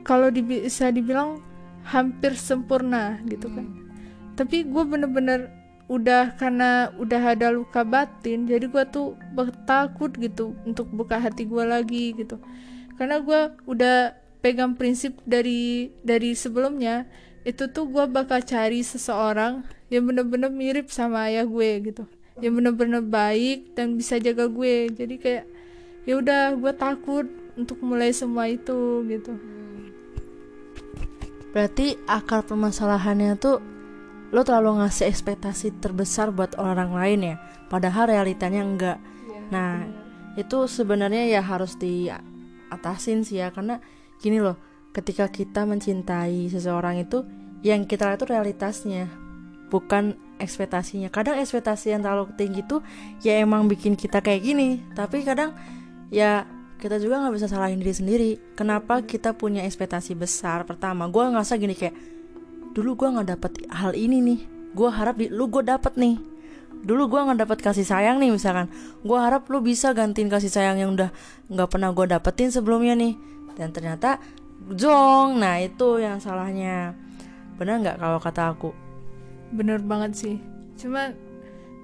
kalau 0.02 0.32
di 0.32 0.42
bisa 0.42 0.90
dibilang 0.90 1.38
hampir 1.86 2.34
sempurna 2.34 3.20
gitu 3.28 3.48
kan. 3.48 3.64
Hmm. 3.64 3.86
tapi 4.34 4.62
gue 4.66 4.84
bener-bener 4.86 5.57
udah 5.88 6.36
karena 6.36 6.92
udah 7.00 7.32
ada 7.32 7.48
luka 7.48 7.80
batin 7.80 8.44
jadi 8.44 8.68
gue 8.68 8.84
tuh 8.92 9.16
takut 9.64 10.12
gitu 10.20 10.52
untuk 10.68 10.92
buka 10.92 11.16
hati 11.16 11.48
gue 11.48 11.64
lagi 11.64 12.12
gitu. 12.12 12.36
Karena 13.00 13.24
gue 13.24 13.56
udah 13.64 14.12
pegang 14.44 14.76
prinsip 14.76 15.16
dari 15.24 15.88
dari 16.04 16.36
sebelumnya 16.36 17.08
itu 17.48 17.72
tuh 17.72 17.88
gue 17.88 18.04
bakal 18.04 18.44
cari 18.44 18.84
seseorang 18.84 19.64
yang 19.88 20.04
bener-bener 20.04 20.52
mirip 20.52 20.92
sama 20.92 21.32
ayah 21.32 21.48
gue 21.48 21.70
gitu. 21.88 22.04
Yang 22.44 22.52
bener-bener 22.60 23.00
baik 23.00 23.72
dan 23.72 23.96
bisa 23.96 24.20
jaga 24.20 24.44
gue. 24.44 24.92
Jadi 24.92 25.16
kayak 25.16 25.44
ya 26.04 26.20
udah 26.20 26.52
gue 26.52 26.72
takut 26.76 27.24
untuk 27.56 27.80
mulai 27.80 28.12
semua 28.12 28.44
itu 28.44 29.08
gitu. 29.08 29.32
Berarti 31.56 31.96
akar 32.04 32.44
permasalahannya 32.44 33.40
tuh 33.40 33.77
lo 34.28 34.44
terlalu 34.44 34.84
ngasih 34.84 35.08
ekspektasi 35.08 35.80
terbesar 35.80 36.28
buat 36.30 36.60
orang 36.60 36.92
lain 36.92 37.20
ya 37.34 37.36
padahal 37.72 38.12
realitanya 38.12 38.60
enggak. 38.60 38.98
Ya, 39.00 39.40
nah 39.48 39.72
bener. 39.84 40.40
itu 40.44 40.58
sebenarnya 40.68 41.24
ya 41.28 41.40
harus 41.40 41.80
diatasin 41.80 43.24
sih 43.24 43.40
ya 43.40 43.48
karena 43.52 43.80
gini 44.20 44.40
loh 44.40 44.60
ketika 44.92 45.30
kita 45.32 45.64
mencintai 45.64 46.50
seseorang 46.52 47.00
itu 47.00 47.24
yang 47.64 47.88
kita 47.88 48.08
lihat 48.08 48.20
itu 48.20 48.28
realitasnya 48.28 49.04
bukan 49.68 50.16
ekspektasinya. 50.40 51.12
Kadang 51.12 51.40
ekspektasi 51.40 51.92
yang 51.92 52.04
terlalu 52.04 52.32
tinggi 52.36 52.64
tuh 52.64 52.80
ya 53.24 53.40
emang 53.40 53.68
bikin 53.68 53.96
kita 53.96 54.20
kayak 54.20 54.44
gini 54.44 54.80
tapi 54.92 55.24
kadang 55.24 55.56
ya 56.08 56.44
kita 56.78 57.02
juga 57.02 57.18
nggak 57.24 57.34
bisa 57.34 57.48
salahin 57.50 57.80
diri 57.82 57.94
sendiri. 57.96 58.30
Kenapa 58.54 59.02
kita 59.02 59.34
punya 59.34 59.66
ekspektasi 59.66 60.14
besar? 60.14 60.62
Pertama 60.68 61.10
gue 61.10 61.20
ngerasa 61.20 61.58
gini 61.58 61.74
kayak 61.74 62.17
dulu 62.78 62.94
gue 62.94 63.08
nggak 63.10 63.28
dapet 63.34 63.52
hal 63.74 63.90
ini 63.98 64.22
nih. 64.22 64.40
Gue 64.78 64.86
harap 64.86 65.18
di 65.18 65.26
lu 65.26 65.50
gue 65.50 65.66
dapet 65.66 65.98
nih. 65.98 66.14
Dulu 66.86 67.10
gue 67.10 67.20
nggak 67.26 67.42
dapet 67.42 67.58
kasih 67.58 67.82
sayang 67.82 68.22
nih 68.22 68.30
misalkan. 68.30 68.70
Gue 69.02 69.18
harap 69.18 69.50
lu 69.50 69.58
bisa 69.58 69.90
gantiin 69.90 70.30
kasih 70.30 70.46
sayang 70.46 70.78
yang 70.78 70.94
udah 70.94 71.10
nggak 71.50 71.74
pernah 71.74 71.90
gue 71.90 72.06
dapetin 72.06 72.54
sebelumnya 72.54 72.94
nih. 72.94 73.18
Dan 73.58 73.74
ternyata 73.74 74.22
jong. 74.70 75.42
Nah 75.42 75.58
itu 75.58 75.98
yang 75.98 76.22
salahnya. 76.22 76.94
Benar 77.58 77.82
nggak 77.82 77.96
kalau 77.98 78.22
kata 78.22 78.54
aku? 78.54 78.70
Bener 79.50 79.82
banget 79.82 80.14
sih. 80.14 80.36
Cuma 80.78 81.10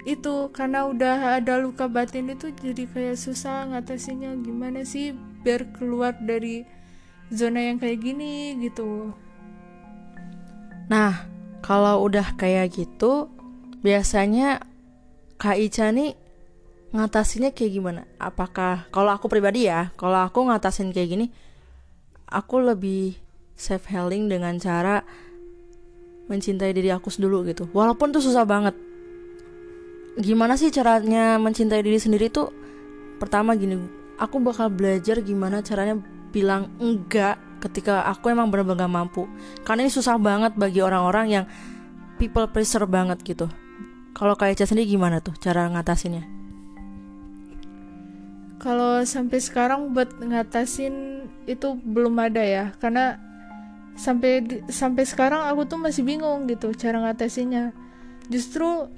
itu 0.06 0.46
karena 0.54 0.86
udah 0.86 1.42
ada 1.42 1.58
luka 1.58 1.90
batin 1.90 2.30
itu 2.30 2.54
jadi 2.54 2.86
kayak 2.86 3.18
susah 3.18 3.66
ngatasinya 3.72 4.36
gimana 4.46 4.86
sih 4.86 5.16
biar 5.42 5.74
keluar 5.74 6.14
dari 6.22 6.62
zona 7.34 7.72
yang 7.72 7.80
kayak 7.80 8.04
gini 8.04 8.52
gitu 8.60 9.16
nah 10.90 11.24
kalau 11.64 12.04
udah 12.04 12.36
kayak 12.36 12.76
gitu 12.76 13.32
biasanya 13.80 14.60
Kak 15.40 15.58
Ica 15.60 15.90
nih 15.90 16.16
ngatasinnya 16.94 17.50
kayak 17.50 17.72
gimana? 17.74 18.02
Apakah 18.22 18.86
kalau 18.94 19.10
aku 19.10 19.26
pribadi 19.26 19.66
ya, 19.66 19.90
kalau 19.98 20.22
aku 20.22 20.46
ngatasin 20.46 20.94
kayak 20.94 21.08
gini, 21.10 21.26
aku 22.30 22.62
lebih 22.62 23.18
self 23.58 23.90
healing 23.90 24.30
dengan 24.30 24.54
cara 24.62 25.02
mencintai 26.30 26.70
diri 26.70 26.94
aku 26.94 27.10
dulu 27.18 27.42
gitu. 27.50 27.66
Walaupun 27.74 28.14
tuh 28.14 28.22
susah 28.22 28.46
banget. 28.46 28.78
Gimana 30.14 30.54
sih 30.54 30.70
caranya 30.70 31.36
mencintai 31.42 31.82
diri 31.82 31.98
sendiri 31.98 32.30
tuh? 32.30 32.48
Pertama 33.18 33.58
gini 33.58 34.04
aku 34.18 34.38
bakal 34.38 34.70
belajar 34.70 35.18
gimana 35.22 35.62
caranya 35.62 35.98
bilang 36.30 36.70
enggak 36.78 37.38
ketika 37.64 38.04
aku 38.04 38.28
emang 38.28 38.52
benar-benar 38.52 38.84
gak 38.84 38.92
mampu. 38.92 39.24
Karena 39.64 39.88
ini 39.88 39.92
susah 39.92 40.20
banget 40.20 40.52
bagi 40.54 40.84
orang-orang 40.84 41.26
yang 41.32 41.44
people 42.20 42.44
pleaser 42.46 42.84
banget 42.84 43.24
gitu. 43.24 43.48
Kalau 44.14 44.36
kayak 44.36 44.60
Ca 44.60 44.68
sendiri 44.68 44.94
gimana 44.94 45.18
tuh 45.18 45.34
cara 45.40 45.66
ngatasinnya? 45.72 46.22
Kalau 48.62 49.02
sampai 49.02 49.42
sekarang 49.42 49.96
buat 49.96 50.14
ngatasin 50.20 51.26
itu 51.48 51.74
belum 51.82 52.14
ada 52.22 52.40
ya. 52.44 52.70
Karena 52.78 53.18
sampai 53.98 54.62
sampai 54.70 55.04
sekarang 55.06 55.46
aku 55.50 55.66
tuh 55.70 55.78
masih 55.78 56.02
bingung 56.02 56.50
gitu 56.50 56.74
cara 56.74 56.98
ngatasinya 56.98 57.70
justru 58.26 58.90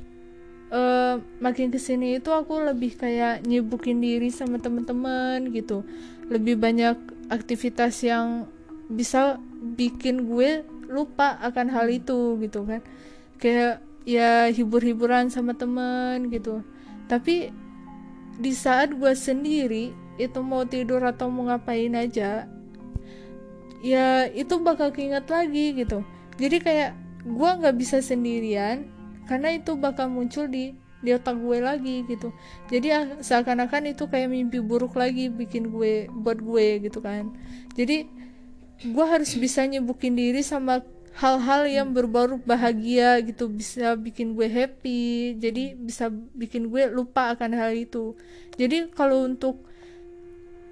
uh, 0.73 1.14
makin 1.42 1.68
ke 1.68 1.76
sini 1.76 2.16
itu 2.16 2.32
aku 2.32 2.64
lebih 2.64 2.96
kayak 2.96 3.44
nyibukin 3.44 4.00
diri 4.00 4.32
sama 4.32 4.58
temen-temen 4.58 5.52
gitu. 5.52 5.85
Lebih 6.26 6.58
banyak 6.58 6.96
aktivitas 7.30 8.02
yang 8.02 8.50
bisa 8.87 9.38
bikin 9.78 10.31
gue 10.31 10.62
lupa 10.87 11.38
akan 11.43 11.66
hal 11.71 11.87
itu 11.90 12.38
gitu 12.43 12.62
kan. 12.66 12.81
Kayak 13.43 13.83
ya 14.07 14.49
hibur-hiburan 14.50 15.28
sama 15.28 15.55
temen 15.59 16.31
gitu. 16.31 16.62
Tapi 17.11 17.50
di 18.37 18.52
saat 18.52 18.93
gue 18.95 19.12
sendiri 19.16 19.90
itu 20.16 20.40
mau 20.40 20.64
tidur 20.64 21.05
atau 21.05 21.28
mau 21.28 21.49
ngapain 21.49 21.93
aja 21.93 22.49
ya 23.85 24.26
itu 24.33 24.59
bakal 24.61 24.90
keinget 24.90 25.28
lagi 25.28 25.76
gitu. 25.76 26.02
Jadi 26.37 26.57
kayak 26.61 26.93
gue 27.23 27.50
nggak 27.62 27.76
bisa 27.76 28.00
sendirian 28.00 28.88
karena 29.31 29.55
itu 29.55 29.75
bakal 29.78 30.11
muncul 30.11 30.47
di 30.50 30.75
di 31.05 31.14
otak 31.14 31.38
gue 31.38 31.59
lagi 31.61 32.02
gitu. 32.09 32.33
Jadi 32.73 32.88
ah, 32.90 33.05
seakan-akan 33.23 33.93
itu 33.95 34.09
kayak 34.09 34.33
mimpi 34.33 34.59
buruk 34.59 34.97
lagi 34.97 35.28
bikin 35.28 35.71
gue 35.71 36.09
buat 36.11 36.40
gue 36.40 36.83
gitu 36.88 36.99
kan. 36.99 37.31
Jadi 37.76 38.09
gue 38.85 39.06
harus 39.06 39.33
bisa 39.37 39.64
nyebukin 39.64 40.12
diri 40.12 40.45
sama 40.45 40.85
hal-hal 41.16 41.64
yang 41.64 41.97
berbau 41.97 42.37
bahagia 42.45 43.16
gitu 43.25 43.49
bisa 43.49 43.97
bikin 43.97 44.37
gue 44.37 44.52
happy 44.52 45.33
jadi 45.40 45.73
bisa 45.73 46.12
bikin 46.12 46.68
gue 46.68 46.92
lupa 46.92 47.33
akan 47.33 47.56
hal 47.56 47.73
itu. 47.73 48.12
Jadi 48.61 48.92
kalau 48.92 49.25
untuk 49.25 49.64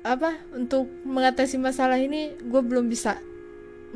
apa 0.04 0.37
untuk 0.52 0.84
mengatasi 1.08 1.56
masalah 1.56 1.96
ini 1.96 2.37
gue 2.37 2.61
belum 2.61 2.92
bisa. 2.92 3.16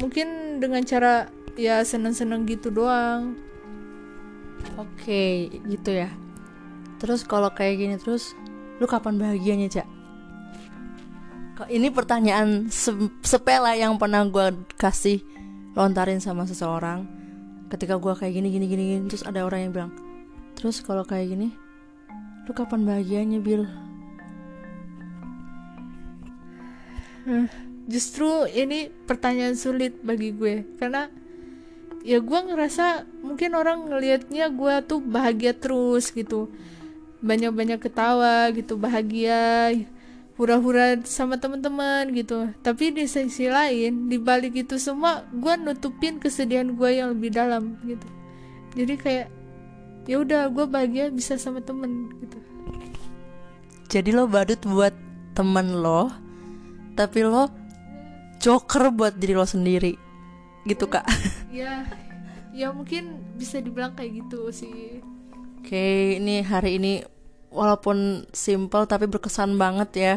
Mungkin 0.01 0.61
dengan 0.63 0.81
cara 0.89 1.29
ya 1.61 1.85
seneng-seneng 1.85 2.49
gitu 2.49 2.73
doang. 2.73 3.37
Oke 4.81 5.53
gitu 5.69 5.93
ya. 5.93 6.09
Terus 6.97 7.29
kalau 7.29 7.53
kayak 7.53 7.77
gini 7.77 7.97
terus 8.01 8.33
lu 8.81 8.89
kapan 8.89 9.21
bahagianya 9.21 9.69
cak 9.69 9.98
ini 11.67 11.91
pertanyaan 11.91 12.71
se 12.71 12.95
sepele 13.27 13.75
yang 13.75 13.99
pernah 13.99 14.23
gue 14.23 14.55
kasih 14.79 15.19
lontarin 15.75 16.23
sama 16.23 16.47
seseorang. 16.47 17.03
Ketika 17.67 17.99
gue 17.99 18.15
kayak 18.15 18.33
gini 18.33 18.49
gini 18.55 18.67
gini 18.71 18.85
terus 19.11 19.27
ada 19.27 19.43
orang 19.43 19.67
yang 19.67 19.73
bilang 19.75 19.93
terus 20.55 20.81
kalau 20.81 21.03
kayak 21.03 21.37
gini 21.37 21.55
lu 22.49 22.53
kapan 22.57 22.83
bahagianya 22.83 23.39
Bill 23.45 23.69
justru 27.89 28.49
ini 28.53 28.89
pertanyaan 28.89 29.57
sulit 29.57 30.01
bagi 30.05 30.33
gue. 30.33 30.65
Karena 30.77 31.09
ya 32.05 32.21
gue 32.21 32.41
ngerasa 32.41 33.09
mungkin 33.25 33.57
orang 33.57 33.89
ngelihatnya 33.89 34.53
gue 34.53 34.75
tuh 34.85 35.01
bahagia 35.01 35.57
terus 35.57 36.13
gitu. 36.13 36.53
Banyak-banyak 37.25 37.83
ketawa 37.83 38.49
gitu 38.55 38.79
bahagia 38.79 39.75
hura-hura 40.39 41.03
sama 41.03 41.35
teman-teman 41.37 42.15
gitu. 42.15 42.55
Tapi 42.63 42.95
di 42.95 43.11
sisi 43.11 43.51
lain 43.51 44.07
di 44.07 44.17
balik 44.23 44.55
itu 44.55 44.79
semua 44.79 45.27
gue 45.35 45.59
nutupin 45.59 46.23
kesedihan 46.23 46.71
gue 46.79 46.91
yang 46.95 47.13
lebih 47.13 47.35
dalam 47.35 47.75
gitu. 47.83 48.07
Jadi 48.79 48.95
kayak 48.95 49.27
ya 50.07 50.23
udah 50.23 50.47
gue 50.49 50.65
bahagia 50.71 51.11
bisa 51.11 51.35
sama 51.35 51.59
temen 51.59 52.15
gitu. 52.23 52.39
Jadi 53.91 54.15
lo 54.15 54.31
badut 54.31 54.63
buat 54.63 54.95
temen 55.35 55.83
lo 55.83 56.09
tapi 56.95 57.27
lo 57.27 57.51
joker 58.39 58.95
buat 58.95 59.19
diri 59.19 59.35
lo 59.35 59.45
sendiri. 59.45 59.99
Gitu 60.65 60.87
kak. 60.87 61.05
Ya 61.49 61.91
ya 62.55 62.71
mungkin 62.71 63.19
bisa 63.35 63.59
dibilang 63.59 63.99
kayak 63.99 64.23
gitu 64.23 64.55
sih. 64.55 65.03
Oke 65.59 66.15
ini 66.23 66.47
hari 66.47 66.79
ini 66.79 67.03
walaupun 67.53 68.29
simple 68.33 68.85
tapi 68.85 69.09
berkesan 69.09 69.57
banget 69.57 69.91
ya 69.97 70.17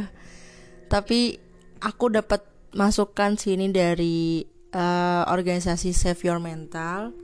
tapi 0.92 1.40
aku 1.80 2.12
dapat 2.12 2.44
masukan 2.76 3.40
sini 3.40 3.72
dari 3.72 4.44
uh, 4.76 5.24
organisasi 5.28 5.96
Save 5.96 6.22
Your 6.28 6.40
Mental 6.40 7.16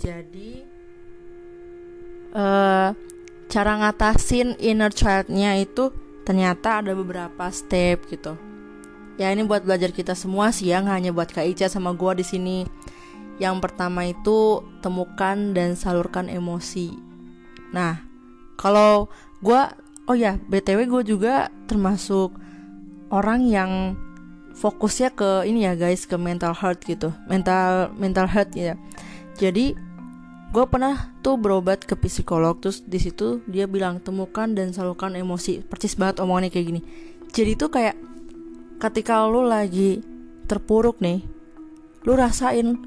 jadi 0.00 0.52
uh, 2.32 2.90
cara 3.48 3.72
ngatasin 3.84 4.56
inner 4.60 4.90
childnya 4.90 5.60
itu 5.60 5.92
ternyata 6.24 6.80
ada 6.80 6.96
beberapa 6.96 7.52
step 7.52 8.08
gitu 8.08 8.36
Ya 9.14 9.30
ini 9.30 9.46
buat 9.46 9.62
belajar 9.62 9.94
kita 9.94 10.18
semua 10.18 10.50
sih 10.50 10.74
ya, 10.74 10.82
hanya 10.82 11.14
buat 11.14 11.30
Kak 11.30 11.46
Ica 11.46 11.70
sama 11.70 11.94
gua 11.94 12.18
di 12.18 12.26
sini. 12.26 12.66
Yang 13.38 13.56
pertama 13.62 14.06
itu 14.10 14.62
temukan 14.82 15.54
dan 15.54 15.78
salurkan 15.78 16.26
emosi. 16.26 16.90
Nah, 17.70 18.02
kalau 18.58 19.06
gua 19.44 19.76
oh 20.08 20.16
ya, 20.16 20.40
BTW 20.48 20.88
gue 20.88 21.02
juga 21.16 21.48
termasuk 21.68 22.36
orang 23.08 23.44
yang 23.48 23.72
fokusnya 24.54 25.12
ke 25.12 25.48
ini 25.48 25.66
ya 25.68 25.76
guys, 25.76 26.04
ke 26.08 26.16
mental 26.16 26.52
health 26.56 26.84
gitu. 26.84 27.12
Mental 27.28 27.92
mental 27.96 28.28
health 28.28 28.52
ya. 28.56 28.76
Jadi 29.36 29.74
gue 30.54 30.64
pernah 30.70 31.10
tuh 31.18 31.34
berobat 31.34 31.82
ke 31.82 31.98
psikolog 31.98 32.54
terus 32.62 32.86
di 32.86 33.02
situ 33.02 33.42
dia 33.50 33.66
bilang 33.66 33.98
temukan 33.98 34.46
dan 34.46 34.70
salurkan 34.70 35.18
emosi 35.18 35.66
percis 35.66 35.98
banget 35.98 36.22
omongannya 36.22 36.54
kayak 36.54 36.66
gini 36.70 36.80
jadi 37.34 37.58
tuh 37.58 37.74
kayak 37.74 37.98
ketika 38.78 39.26
lu 39.26 39.42
lagi 39.42 39.98
terpuruk 40.46 41.02
nih 41.02 41.26
lu 42.06 42.14
rasain 42.14 42.78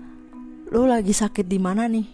lu 0.72 0.88
lagi 0.88 1.12
sakit 1.12 1.44
di 1.44 1.60
mana 1.60 1.92
nih 1.92 2.08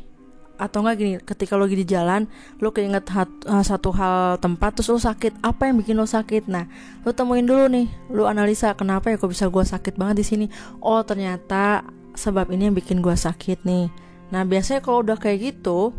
atau 0.53 0.85
enggak 0.85 0.95
gini 1.01 1.13
ketika 1.17 1.57
lu 1.57 1.65
lagi 1.65 1.81
di 1.81 1.87
jalan 1.89 2.29
lu 2.61 2.69
keinget 2.69 3.09
uh, 3.09 3.65
satu 3.65 3.89
hal 3.93 4.37
tempat 4.37 4.77
terus 4.77 4.89
lu 4.93 5.01
sakit. 5.01 5.41
Apa 5.41 5.69
yang 5.69 5.81
bikin 5.81 5.97
lu 5.97 6.05
sakit? 6.05 6.45
Nah 6.49 6.69
lu 7.03 7.11
temuin 7.11 7.45
dulu 7.45 7.65
nih 7.69 7.87
lu 8.13 8.29
analisa 8.29 8.73
kenapa 8.77 9.09
ya 9.09 9.17
kok 9.17 9.31
bisa 9.33 9.49
gua 9.49 9.65
sakit 9.65 9.97
banget 9.97 10.21
di 10.21 10.25
sini? 10.25 10.45
Oh 10.79 11.01
ternyata 11.01 11.83
sebab 12.13 12.53
ini 12.53 12.69
yang 12.69 12.75
bikin 12.77 13.01
gua 13.01 13.17
sakit 13.17 13.65
nih. 13.65 13.89
Nah 14.29 14.41
biasanya 14.45 14.81
kalau 14.85 15.01
udah 15.01 15.17
kayak 15.17 15.53
gitu 15.53 15.93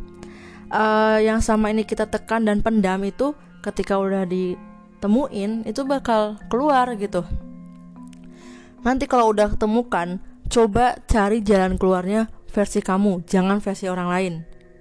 uh, 0.70 1.18
yang 1.18 1.42
sama 1.42 1.70
ini 1.70 1.82
kita 1.86 2.06
tekan 2.10 2.46
dan 2.46 2.62
pendam 2.62 3.02
itu 3.06 3.34
ketika 3.62 3.96
udah 3.96 4.26
ditemuin 4.28 5.66
itu 5.66 5.82
bakal 5.86 6.38
keluar 6.50 6.94
gitu. 6.98 7.24
Nanti 8.84 9.08
kalau 9.08 9.32
udah 9.32 9.56
ketemukan, 9.56 10.20
coba 10.52 11.00
cari 11.08 11.40
jalan 11.40 11.80
keluarnya 11.80 12.28
versi 12.54 12.78
kamu 12.78 13.26
jangan 13.26 13.58
versi 13.58 13.90
orang 13.90 14.08
lain. 14.08 14.34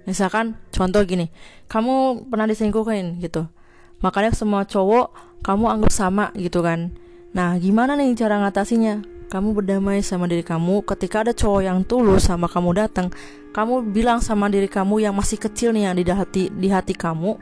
Misalkan 0.06 0.54
contoh 0.70 1.02
gini 1.02 1.28
kamu 1.66 2.24
pernah 2.30 2.46
diselingkuhin 2.46 3.18
gitu. 3.18 3.50
Makanya 3.98 4.30
semua 4.30 4.62
cowok 4.62 5.10
kamu 5.42 5.64
anggap 5.66 5.90
sama 5.90 6.30
gitu 6.38 6.62
kan. 6.62 6.94
Nah 7.34 7.58
gimana 7.58 7.98
nih 7.98 8.14
cara 8.14 8.38
ngatasinya? 8.38 9.02
Kamu 9.24 9.50
berdamai 9.50 9.98
sama 9.98 10.30
diri 10.30 10.46
kamu 10.46 10.86
ketika 10.86 11.26
ada 11.26 11.34
cowok 11.34 11.62
yang 11.66 11.82
tulus 11.82 12.30
sama 12.30 12.46
kamu 12.46 12.86
datang 12.86 13.10
kamu 13.54 13.94
bilang 13.94 14.18
sama 14.18 14.50
diri 14.50 14.66
kamu 14.66 15.06
yang 15.06 15.14
masih 15.14 15.38
kecil 15.38 15.70
nih 15.70 15.86
yang 15.86 15.94
di 15.94 16.02
hati 16.02 16.50
di 16.50 16.68
hati 16.68 16.90
kamu 16.90 17.38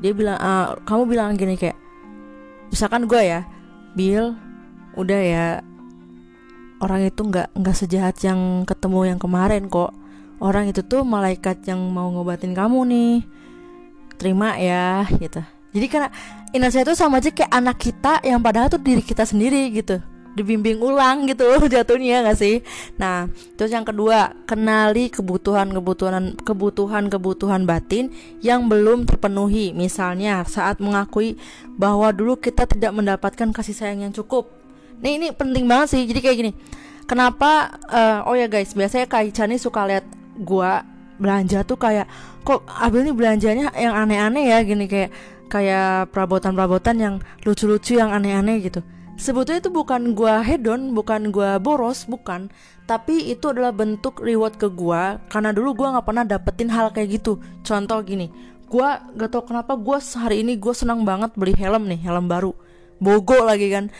dia 0.00 0.16
bilang 0.16 0.40
uh, 0.40 0.80
kamu 0.88 1.02
bilang 1.04 1.36
gini 1.36 1.60
kayak 1.60 1.76
misalkan 2.72 3.04
gue 3.04 3.20
ya 3.20 3.44
Bill 3.92 4.32
udah 4.96 5.20
ya 5.20 5.46
orang 6.82 7.06
itu 7.06 7.22
nggak 7.22 7.54
nggak 7.54 7.76
sejahat 7.76 8.16
yang 8.24 8.66
ketemu 8.66 9.14
yang 9.14 9.18
kemarin 9.20 9.70
kok. 9.70 9.94
Orang 10.42 10.66
itu 10.66 10.82
tuh 10.82 11.06
malaikat 11.06 11.62
yang 11.70 11.78
mau 11.94 12.10
ngobatin 12.10 12.52
kamu 12.56 12.78
nih. 12.90 13.14
Terima 14.18 14.58
ya 14.58 15.06
gitu. 15.08 15.42
Jadi 15.74 15.86
karena 15.90 16.08
Indonesia 16.54 16.86
itu 16.86 16.94
sama 16.94 17.18
aja 17.18 17.34
kayak 17.34 17.50
anak 17.50 17.76
kita 17.82 18.22
yang 18.22 18.38
padahal 18.38 18.70
tuh 18.70 18.82
diri 18.82 19.02
kita 19.02 19.26
sendiri 19.26 19.70
gitu. 19.74 19.98
Dibimbing 20.34 20.82
ulang 20.82 21.30
gitu 21.30 21.46
jatuhnya 21.74 22.26
gak 22.26 22.38
sih? 22.38 22.62
Nah 22.98 23.30
terus 23.54 23.70
yang 23.70 23.86
kedua 23.86 24.34
kenali 24.46 25.10
kebutuhan 25.10 25.70
kebutuhan 25.70 26.34
kebutuhan 26.42 27.06
kebutuhan 27.06 27.62
batin 27.66 28.10
yang 28.42 28.66
belum 28.66 29.06
terpenuhi. 29.06 29.70
Misalnya 29.74 30.42
saat 30.46 30.82
mengakui 30.82 31.38
bahwa 31.78 32.10
dulu 32.10 32.38
kita 32.38 32.66
tidak 32.66 32.94
mendapatkan 32.94 33.54
kasih 33.54 33.74
sayang 33.74 34.06
yang 34.06 34.14
cukup 34.14 34.63
nih 35.02 35.12
ini 35.18 35.26
penting 35.34 35.64
banget 35.66 35.98
sih. 35.98 36.02
Jadi 36.06 36.20
kayak 36.22 36.36
gini 36.38 36.52
kenapa 37.04 37.80
uh, 37.88 38.28
oh 38.28 38.36
ya 38.36 38.48
guys 38.48 38.72
biasanya 38.72 39.08
Kak 39.08 39.28
Ica 39.32 39.44
nih 39.44 39.60
suka 39.60 39.84
lihat 39.88 40.04
gua 40.40 40.84
belanja 41.14 41.62
tuh 41.62 41.78
kayak 41.78 42.10
kok 42.42 42.66
Abil 42.66 43.06
nih 43.06 43.14
belanjanya 43.14 43.70
yang 43.78 43.94
aneh-aneh 43.94 44.50
ya 44.50 44.58
gini 44.66 44.84
kayak 44.90 45.14
kayak 45.48 46.10
perabotan-perabotan 46.10 46.96
yang 46.98 47.14
lucu-lucu 47.46 47.96
yang 47.96 48.10
aneh-aneh 48.10 48.58
gitu. 48.64 48.82
Sebetulnya 49.14 49.62
itu 49.62 49.70
bukan 49.70 50.18
gua 50.18 50.42
hedon 50.42 50.90
bukan 50.90 51.30
gua 51.30 51.62
boros 51.62 52.04
bukan. 52.10 52.50
Tapi 52.84 53.32
itu 53.32 53.48
adalah 53.48 53.72
bentuk 53.72 54.20
reward 54.20 54.58
ke 54.58 54.68
gua 54.68 55.22
karena 55.30 55.54
dulu 55.54 55.72
gua 55.84 55.96
nggak 55.96 56.06
pernah 56.08 56.24
dapetin 56.26 56.68
hal 56.68 56.90
kayak 56.90 57.22
gitu. 57.22 57.38
Contoh 57.62 58.02
gini 58.02 58.28
gua 58.64 59.06
gak 59.14 59.30
tau 59.30 59.46
kenapa 59.46 59.78
gua 59.78 60.02
hari 60.02 60.42
ini 60.42 60.58
gua 60.58 60.74
senang 60.74 61.06
banget 61.06 61.30
beli 61.38 61.54
helm 61.54 61.86
nih 61.86 62.00
helm 62.02 62.26
baru. 62.26 62.52
Bogo 62.98 63.38
lagi 63.46 63.70
kan 63.70 63.92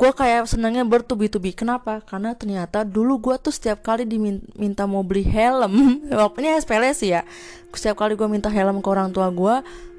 gue 0.00 0.10
kayak 0.16 0.48
senangnya 0.48 0.80
bertubi-tubi 0.88 1.52
kenapa? 1.52 2.00
Karena 2.00 2.32
ternyata 2.32 2.88
dulu 2.88 3.20
gue 3.20 3.36
tuh 3.36 3.52
setiap 3.52 3.84
kali 3.84 4.08
diminta 4.08 4.88
mau 4.88 5.04
beli 5.04 5.28
helm 5.28 6.00
walaupun 6.16 6.40
sepele 6.56 6.88
sih 6.96 7.12
ya 7.12 7.20
setiap 7.76 8.00
kali 8.00 8.16
gue 8.16 8.24
minta 8.24 8.48
helm 8.48 8.80
ke 8.80 8.88
orang 8.88 9.12
tua 9.12 9.28
gue 9.28 9.54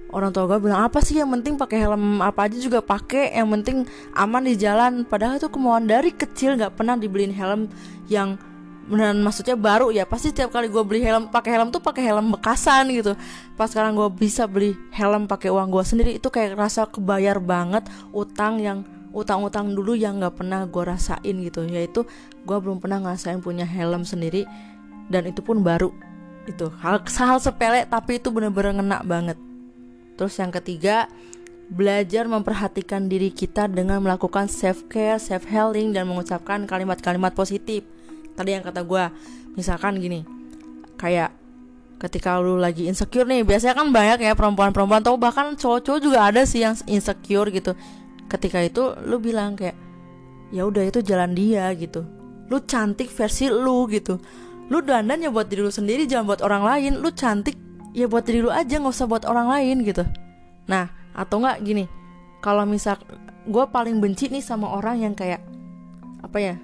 orang 0.09 0.33
tua 0.33 0.49
gue 0.49 0.57
bilang 0.57 0.89
apa 0.89 0.99
sih 1.05 1.21
yang 1.21 1.29
penting 1.29 1.53
pakai 1.53 1.85
helm 1.85 2.17
apa 2.19 2.49
aja 2.49 2.57
juga 2.57 2.81
pakai 2.81 3.37
yang 3.37 3.53
penting 3.61 3.85
aman 4.17 4.41
di 4.41 4.57
jalan. 4.57 5.05
Padahal 5.05 5.37
itu 5.37 5.53
kemauan 5.53 5.85
dari 5.85 6.09
kecil 6.09 6.57
nggak 6.57 6.81
pernah 6.81 6.97
dibeliin 6.97 7.31
helm 7.37 7.69
yang 8.09 8.41
beneran 8.89 9.21
maksudnya 9.21 9.53
baru 9.53 9.93
ya. 9.93 10.09
Pasti 10.09 10.33
setiap 10.33 10.49
kali 10.49 10.65
gue 10.65 10.81
beli 10.81 11.05
helm 11.05 11.29
pakai 11.29 11.61
helm 11.61 11.69
tuh 11.69 11.77
pakai 11.77 12.09
helm 12.09 12.33
bekasan 12.33 12.89
gitu. 12.89 13.13
Pas 13.53 13.69
sekarang 13.69 13.93
gue 13.93 14.09
bisa 14.17 14.49
beli 14.49 14.73
helm 14.97 15.29
pakai 15.29 15.53
uang 15.53 15.69
gue 15.69 15.83
sendiri 15.85 16.11
itu 16.17 16.25
kayak 16.27 16.57
rasa 16.57 16.89
kebayar 16.89 17.37
banget 17.37 17.85
utang 18.11 18.57
yang 18.57 18.81
utang-utang 19.11 19.75
dulu 19.75 19.95
yang 19.95 20.23
nggak 20.23 20.39
pernah 20.39 20.63
gue 20.63 20.83
rasain 20.83 21.35
gitu 21.43 21.67
yaitu 21.67 22.07
gue 22.47 22.57
belum 22.57 22.79
pernah 22.79 23.03
ngerasain 23.03 23.43
punya 23.43 23.67
helm 23.67 24.07
sendiri 24.07 24.47
dan 25.11 25.27
itu 25.27 25.43
pun 25.43 25.59
baru 25.59 25.91
itu 26.47 26.71
hal 26.81 27.03
hal 27.03 27.37
sepele 27.37 27.85
tapi 27.85 28.17
itu 28.17 28.33
bener-bener 28.33 28.79
ngena 28.81 29.03
banget. 29.05 29.37
Terus 30.17 30.33
yang 30.39 30.49
ketiga 30.49 31.05
belajar 31.71 32.27
memperhatikan 32.27 33.07
diri 33.07 33.31
kita 33.31 33.67
dengan 33.69 34.03
melakukan 34.03 34.51
self 34.51 34.87
care 34.91 35.21
self 35.21 35.47
healing 35.47 35.93
dan 35.95 36.07
mengucapkan 36.07 36.65
kalimat-kalimat 36.65 37.35
positif. 37.35 37.85
Tadi 38.33 38.57
yang 38.57 38.63
kata 38.63 38.81
gue 38.81 39.03
misalkan 39.53 39.99
gini 39.99 40.23
kayak 40.95 41.35
ketika 42.01 42.41
lu 42.41 42.57
lagi 42.57 42.89
insecure 42.89 43.29
nih 43.29 43.45
biasanya 43.45 43.77
kan 43.77 43.87
banyak 43.93 44.25
ya 44.25 44.33
perempuan-perempuan 44.33 45.05
atau 45.05 45.21
bahkan 45.21 45.53
cowok-cowok 45.53 45.99
juga 46.01 46.19
ada 46.25 46.41
sih 46.49 46.65
yang 46.65 46.73
insecure 46.89 47.53
gitu 47.53 47.77
ketika 48.31 48.63
itu 48.63 48.95
lu 49.03 49.19
bilang 49.19 49.59
kayak 49.59 49.75
ya 50.55 50.63
udah 50.63 50.87
itu 50.87 51.03
jalan 51.03 51.35
dia 51.35 51.67
gitu. 51.75 52.07
Lu 52.47 52.63
cantik 52.63 53.11
versi 53.11 53.51
lu 53.51 53.91
gitu. 53.91 54.15
Lu 54.71 54.79
dandan 54.79 55.19
ya 55.19 55.27
buat 55.27 55.51
diri 55.51 55.67
lu 55.67 55.71
sendiri 55.71 56.07
jangan 56.07 56.31
buat 56.31 56.41
orang 56.41 56.63
lain. 56.63 56.91
Lu 57.03 57.11
cantik 57.11 57.59
ya 57.91 58.07
buat 58.07 58.23
diri 58.23 58.39
lu 58.39 58.47
aja 58.47 58.79
nggak 58.79 58.95
usah 58.95 59.07
buat 59.11 59.27
orang 59.27 59.51
lain 59.51 59.83
gitu. 59.83 60.07
Nah 60.71 60.87
atau 61.11 61.43
nggak 61.43 61.59
gini 61.67 61.85
kalau 62.39 62.63
misal 62.63 62.95
gue 63.43 63.65
paling 63.67 63.99
benci 63.99 64.31
nih 64.31 64.39
sama 64.39 64.71
orang 64.71 65.03
yang 65.03 65.13
kayak 65.13 65.43
apa 66.23 66.37
ya 66.39 66.55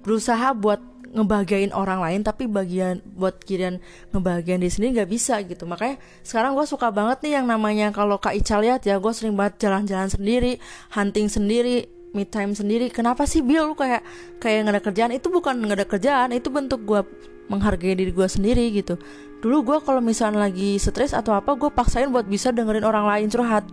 berusaha 0.00 0.56
buat 0.56 0.80
ngebahagiain 1.10 1.74
orang 1.74 1.98
lain 1.98 2.22
tapi 2.22 2.46
bagian 2.46 3.02
buat 3.18 3.42
kirian 3.42 3.82
ngebahagiain 4.14 4.62
di 4.62 4.70
sini 4.70 4.94
nggak 4.94 5.10
bisa 5.10 5.42
gitu. 5.42 5.66
Makanya 5.66 5.98
sekarang 6.22 6.54
gue 6.54 6.66
suka 6.66 6.94
banget 6.94 7.26
nih 7.26 7.42
yang 7.42 7.46
namanya 7.50 7.90
kalau 7.90 8.16
kak 8.22 8.38
Ica 8.38 8.62
lihat 8.62 8.86
ya 8.86 9.02
gue 9.02 9.12
sering 9.12 9.34
banget 9.34 9.66
jalan-jalan 9.66 10.06
sendiri 10.06 10.62
hunting 10.94 11.26
sendiri 11.26 11.90
me 12.14 12.26
time 12.26 12.54
sendiri. 12.54 12.90
Kenapa 12.90 13.26
sih 13.26 13.42
Bill 13.42 13.70
lu 13.70 13.74
kayak 13.74 14.02
kayak 14.38 14.66
nggak 14.66 14.74
ada 14.78 14.82
kerjaan. 14.82 15.10
Itu 15.14 15.28
bukan 15.34 15.58
nggak 15.58 15.78
ada 15.82 15.86
kerjaan 15.86 16.28
itu 16.30 16.48
bentuk 16.50 16.82
gue 16.86 17.02
menghargai 17.50 17.98
diri 17.98 18.14
gue 18.14 18.28
sendiri 18.30 18.70
gitu. 18.70 18.94
Dulu 19.42 19.56
gue 19.66 19.78
kalau 19.82 19.98
misalnya 19.98 20.46
lagi 20.46 20.78
stres 20.78 21.10
atau 21.10 21.34
apa 21.34 21.58
gue 21.58 21.70
paksain 21.74 22.06
buat 22.12 22.26
bisa 22.30 22.54
dengerin 22.54 22.86
orang 22.86 23.06
lain 23.06 23.26
curhat. 23.30 23.66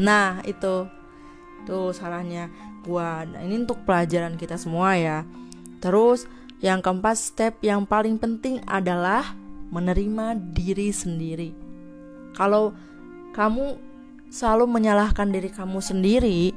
Nah 0.00 0.40
itu. 0.48 0.88
Tuh 1.68 1.92
salahnya 1.92 2.48
gue 2.80 3.08
nah 3.28 3.44
ini 3.44 3.68
untuk 3.68 3.84
pelajaran 3.84 4.40
kita 4.40 4.56
semua 4.56 4.96
ya. 4.96 5.28
Terus 5.80 6.24
yang 6.60 6.84
keempat, 6.84 7.16
step 7.16 7.64
yang 7.64 7.88
paling 7.88 8.20
penting 8.20 8.60
adalah 8.68 9.32
menerima 9.72 10.36
diri 10.52 10.92
sendiri. 10.92 11.50
Kalau 12.36 12.76
kamu 13.32 13.80
selalu 14.28 14.68
menyalahkan 14.68 15.32
diri 15.32 15.48
kamu 15.48 15.80
sendiri, 15.80 16.52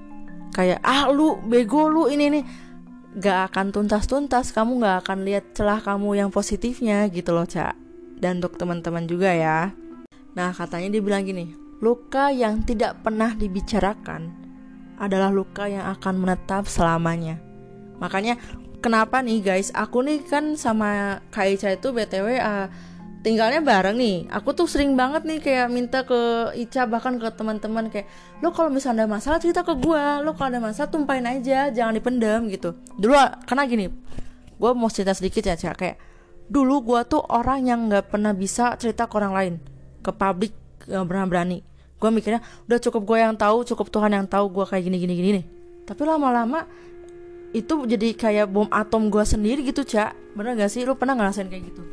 kayak 0.51 0.83
ah 0.83 1.07
lu 1.07 1.39
bego 1.47 1.87
lu 1.87 2.11
ini 2.11 2.39
nih, 2.39 2.43
gak 3.17 3.53
akan 3.53 3.71
tuntas-tuntas. 3.71 4.51
Kamu 4.51 4.83
gak 4.83 5.07
akan 5.07 5.23
lihat 5.23 5.55
celah 5.55 5.79
kamu 5.79 6.19
yang 6.19 6.29
positifnya 6.29 7.07
gitu 7.07 7.31
loh, 7.31 7.47
Cak. 7.47 7.73
Dan 8.19 8.43
untuk 8.43 8.59
teman-teman 8.59 9.07
juga 9.07 9.31
ya. 9.31 9.71
Nah, 10.33 10.49
katanya 10.51 10.99
dia 10.99 11.01
bilang 11.01 11.23
gini, 11.23 11.53
luka 11.79 12.33
yang 12.33 12.65
tidak 12.67 12.99
pernah 13.05 13.31
dibicarakan 13.31 14.33
adalah 14.97 15.29
luka 15.31 15.69
yang 15.69 15.85
akan 15.95 16.15
menetap 16.21 16.65
selamanya. 16.65 17.37
Makanya 18.01 18.39
kenapa 18.83 19.23
nih 19.23 19.39
guys? 19.39 19.71
Aku 19.71 20.03
nih 20.03 20.19
kan 20.27 20.59
sama 20.59 21.23
Kak 21.31 21.47
Ica 21.47 21.71
itu 21.71 21.95
btw 21.95 22.35
uh, 22.35 22.67
tinggalnya 23.23 23.63
bareng 23.63 23.95
nih. 23.95 24.27
Aku 24.27 24.51
tuh 24.51 24.67
sering 24.67 24.99
banget 24.99 25.23
nih 25.23 25.39
kayak 25.39 25.71
minta 25.71 26.03
ke 26.03 26.51
Ica 26.59 26.83
bahkan 26.83 27.15
ke 27.15 27.31
teman-teman 27.31 27.87
kayak 27.87 28.11
lo 28.43 28.51
kalau 28.51 28.67
misalnya 28.67 29.07
ada 29.07 29.15
masalah 29.15 29.39
cerita 29.39 29.63
ke 29.63 29.71
gue 29.79 30.03
lo 30.27 30.35
kalau 30.35 30.51
ada 30.51 30.59
masalah 30.59 30.91
tumpahin 30.91 31.23
aja 31.23 31.71
jangan 31.71 31.95
dipendam 31.95 32.51
gitu. 32.51 32.75
Dulu 32.99 33.15
karena 33.47 33.63
gini 33.63 33.87
gue 34.53 34.71
mau 34.75 34.91
cerita 34.91 35.15
sedikit 35.15 35.47
ya 35.47 35.55
Cak. 35.55 35.75
Kayak 35.79 35.97
dulu 36.51 36.83
gue 36.83 36.99
tuh 37.07 37.23
orang 37.31 37.63
yang 37.63 37.87
nggak 37.87 38.11
pernah 38.11 38.35
bisa 38.35 38.75
cerita 38.75 39.07
ke 39.07 39.15
orang 39.15 39.33
lain. 39.33 39.53
Ke 40.03 40.11
publik 40.11 40.51
nggak 40.83 41.07
pernah 41.07 41.25
berani. 41.31 41.59
Gue 41.95 42.11
mikirnya 42.11 42.43
udah 42.67 42.79
cukup 42.83 43.07
gue 43.07 43.17
yang 43.23 43.39
tahu 43.39 43.63
cukup 43.63 43.87
Tuhan 43.87 44.11
yang 44.11 44.27
tahu 44.27 44.51
gue 44.51 44.65
kayak 44.67 44.83
gini 44.83 44.99
gini 44.99 45.13
gini 45.15 45.29
nih. 45.39 45.45
Tapi 45.87 46.03
lama-lama 46.03 46.67
itu 47.53 47.85
jadi 47.85 48.17
kayak 48.17 48.49
bom 48.49 48.65
atom 48.73 49.13
gue 49.13 49.21
sendiri 49.21 49.61
gitu 49.61 49.85
cak. 49.85 50.17
Bener 50.33 50.57
gak 50.57 50.73
sih? 50.73 50.81
Lu 50.83 50.97
pernah 50.97 51.13
ngerasain 51.13 51.47
kayak 51.47 51.69
gitu? 51.69 51.83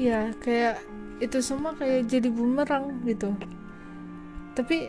Iya 0.00 0.32
kayak 0.40 0.80
itu 1.20 1.38
semua 1.44 1.76
kayak 1.76 2.08
jadi 2.08 2.32
bumerang 2.32 3.04
gitu. 3.04 3.36
Tapi 4.56 4.88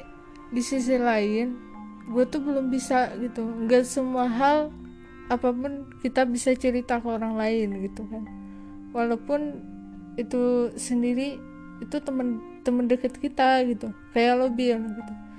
di 0.56 0.62
sisi 0.64 0.96
lain 0.96 1.60
gue 2.08 2.24
tuh 2.32 2.40
belum 2.40 2.72
bisa 2.72 3.12
gitu. 3.20 3.44
Nggak 3.44 3.84
semua 3.84 4.32
hal 4.32 4.72
apa 5.28 5.52
pun 5.52 5.88
kita 6.00 6.24
bisa 6.24 6.56
cerita 6.56 7.04
ke 7.04 7.08
orang 7.12 7.36
lain 7.36 7.84
gitu 7.92 8.08
kan. 8.08 8.24
Walaupun 8.96 9.60
itu 10.16 10.72
sendiri 10.80 11.36
itu 11.84 11.96
temen 12.00 12.40
temen 12.64 12.88
deket 12.88 13.20
kita 13.20 13.68
gitu. 13.68 13.92
Kayak 14.16 14.40
lo 14.40 14.48
bilang 14.48 14.96
gitu 14.96 15.31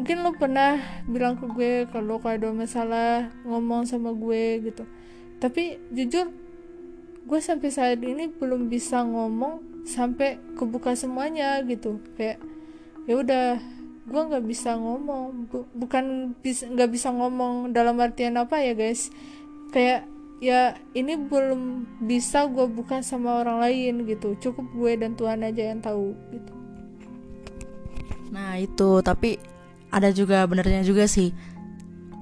mungkin 0.00 0.24
lo 0.24 0.32
pernah 0.32 0.80
bilang 1.04 1.36
ke 1.36 1.44
gue 1.44 1.84
kalau 1.92 2.16
kalau 2.24 2.32
ada 2.32 2.48
masalah 2.56 3.28
ngomong 3.44 3.84
sama 3.84 4.16
gue 4.16 4.72
gitu. 4.72 4.88
Tapi 5.36 5.76
jujur 5.92 6.32
gue 7.28 7.40
sampai 7.44 7.68
saat 7.68 8.00
ini 8.00 8.32
belum 8.32 8.72
bisa 8.72 9.04
ngomong 9.04 9.84
sampai 9.84 10.40
kebuka 10.56 10.96
semuanya 10.96 11.60
gitu. 11.68 12.00
Kayak 12.16 12.40
ya 13.04 13.20
udah 13.20 13.46
gue 14.08 14.22
nggak 14.24 14.44
bisa 14.48 14.80
ngomong. 14.80 15.52
Bukan 15.76 16.32
bisa 16.40 16.64
nggak 16.64 16.96
bisa 16.96 17.12
ngomong 17.12 17.76
dalam 17.76 18.00
artian 18.00 18.40
apa 18.40 18.56
ya 18.64 18.72
guys. 18.72 19.12
Kayak 19.68 20.08
ya 20.40 20.80
ini 20.96 21.20
belum 21.20 21.84
bisa 22.08 22.48
gue 22.48 22.64
buka 22.72 23.04
sama 23.04 23.44
orang 23.44 23.60
lain 23.60 24.08
gitu. 24.08 24.32
Cukup 24.40 24.64
gue 24.72 24.96
dan 24.96 25.12
Tuhan 25.12 25.44
aja 25.44 25.76
yang 25.76 25.84
tahu 25.84 26.16
gitu. 26.32 26.52
Nah 28.32 28.56
itu. 28.56 29.04
Tapi 29.04 29.59
ada 29.90 30.10
juga 30.14 30.46
benernya 30.46 30.86
juga 30.86 31.06
sih. 31.10 31.34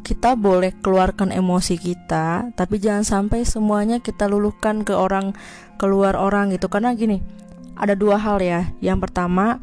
Kita 0.04 0.40
boleh 0.40 0.72
keluarkan 0.80 1.32
emosi 1.36 1.76
kita 1.76 2.56
tapi 2.56 2.80
jangan 2.80 3.04
sampai 3.04 3.44
semuanya 3.44 4.00
kita 4.00 4.24
luluhkan 4.24 4.82
ke 4.82 4.96
orang 4.96 5.36
keluar 5.76 6.16
orang 6.16 6.52
gitu. 6.56 6.72
Karena 6.72 6.96
gini 6.96 7.20
ada 7.76 7.92
dua 7.92 8.16
hal 8.16 8.40
ya. 8.40 8.72
Yang 8.80 9.08
pertama 9.08 9.60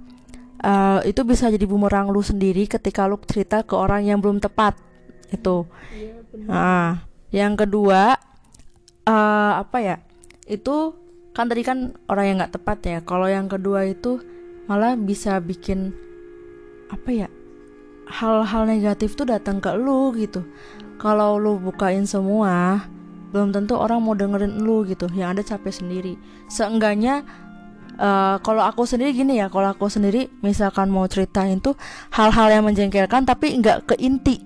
uh, 0.61 1.01
itu 1.05 1.21
bisa 1.25 1.49
jadi 1.49 1.65
bumerang 1.65 2.09
lu 2.13 2.21
sendiri 2.21 2.65
ketika 2.69 3.09
lu 3.09 3.17
cerita 3.25 3.61
ke 3.65 3.73
orang 3.77 4.05
yang 4.05 4.21
belum 4.21 4.41
tepat 4.41 4.77
itu 5.33 5.65
ya, 5.89 6.13
nah 6.45 7.01
yang 7.33 7.57
kedua 7.57 8.13
uh, 9.09 9.53
apa 9.57 9.77
ya 9.81 9.97
itu 10.45 10.93
kan 11.33 11.49
tadi 11.49 11.65
kan 11.65 11.97
orang 12.07 12.25
yang 12.29 12.35
nggak 12.39 12.55
tepat 12.55 12.77
ya. 12.85 12.97
Kalau 13.03 13.27
yang 13.27 13.49
kedua 13.49 13.83
itu 13.89 14.21
malah 14.69 14.93
bisa 14.95 15.41
bikin 15.41 15.91
apa 16.87 17.09
ya 17.11 17.27
hal-hal 18.09 18.63
negatif 18.69 19.17
tuh 19.17 19.29
datang 19.29 19.57
ke 19.61 19.73
lu 19.73 20.13
gitu. 20.15 20.45
Kalau 21.01 21.37
lu 21.37 21.59
bukain 21.59 22.07
semua 22.07 22.85
belum 23.35 23.51
tentu 23.51 23.75
orang 23.75 23.99
mau 23.99 24.15
dengerin 24.15 24.63
lu 24.63 24.87
gitu 24.87 25.11
yang 25.11 25.35
ada 25.35 25.43
capek 25.43 25.73
sendiri. 25.73 26.13
Seenggaknya 26.47 27.27
uh, 27.99 28.39
kalau 28.39 28.63
aku 28.63 28.87
sendiri 28.87 29.11
gini 29.11 29.43
ya 29.43 29.51
kalau 29.51 29.75
aku 29.75 29.91
sendiri 29.91 30.31
misalkan 30.39 30.87
mau 30.87 31.03
ceritain 31.09 31.59
tuh 31.59 31.75
hal-hal 32.15 32.47
yang 32.47 32.63
menjengkelkan 32.63 33.27
tapi 33.27 33.51
nggak 33.59 33.91
ke 33.91 33.95
inti. 33.99 34.39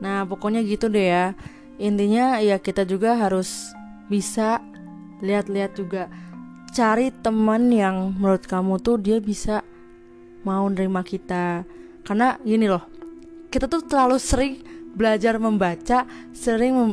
Nah 0.00 0.24
pokoknya 0.24 0.64
gitu 0.64 0.88
deh 0.88 1.12
ya. 1.12 1.26
Intinya 1.76 2.40
ya 2.40 2.56
kita 2.56 2.88
juga 2.88 3.20
harus 3.20 3.76
bisa 4.08 4.64
lihat-lihat 5.20 5.76
juga. 5.76 6.08
Cari 6.72 7.12
teman 7.20 7.68
yang 7.68 8.16
menurut 8.16 8.48
kamu 8.48 8.80
tuh 8.80 8.96
dia 8.96 9.20
bisa 9.20 9.60
mau 10.40 10.64
nerima 10.72 11.04
kita 11.04 11.68
karena 12.06 12.38
gini 12.46 12.70
loh 12.70 12.86
kita 13.50 13.66
tuh 13.66 13.82
terlalu 13.82 14.16
sering 14.22 14.54
belajar 14.94 15.36
membaca 15.42 16.06
sering 16.30 16.72
mem 16.72 16.92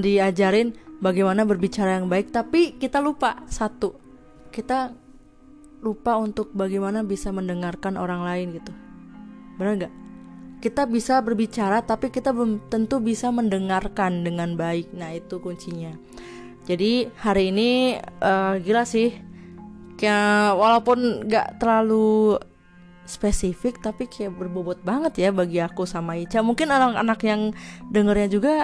diajarin 0.00 0.72
bagaimana 0.98 1.44
berbicara 1.44 2.00
yang 2.00 2.08
baik 2.08 2.32
tapi 2.32 2.80
kita 2.80 2.98
lupa 2.98 3.44
satu 3.46 3.94
kita 4.50 4.96
lupa 5.84 6.16
untuk 6.16 6.50
bagaimana 6.50 7.04
bisa 7.04 7.30
mendengarkan 7.30 7.94
orang 8.00 8.24
lain 8.24 8.46
gitu. 8.56 8.72
Benar 9.60 9.72
nggak? 9.84 9.94
Kita 10.58 10.88
bisa 10.88 11.20
berbicara 11.20 11.84
tapi 11.84 12.08
kita 12.08 12.32
belum 12.32 12.72
tentu 12.72 12.98
bisa 12.98 13.28
mendengarkan 13.28 14.24
dengan 14.24 14.56
baik. 14.56 14.90
Nah 14.96 15.12
itu 15.12 15.38
kuncinya. 15.38 15.92
Jadi 16.66 17.06
hari 17.20 17.52
ini 17.52 17.70
uh, 18.00 18.58
gila 18.58 18.82
sih. 18.82 19.12
Kayak 19.96 20.58
walaupun 20.60 21.28
nggak 21.28 21.56
terlalu 21.60 22.40
spesifik 23.06 23.80
tapi 23.80 24.10
kayak 24.10 24.34
berbobot 24.34 24.82
banget 24.82 25.26
ya 25.26 25.30
bagi 25.30 25.62
aku 25.62 25.86
sama 25.88 26.18
Ica. 26.18 26.42
Mungkin 26.42 26.68
anak-anak 26.70 27.20
yang 27.24 27.40
dengernya 27.90 28.28
juga 28.28 28.54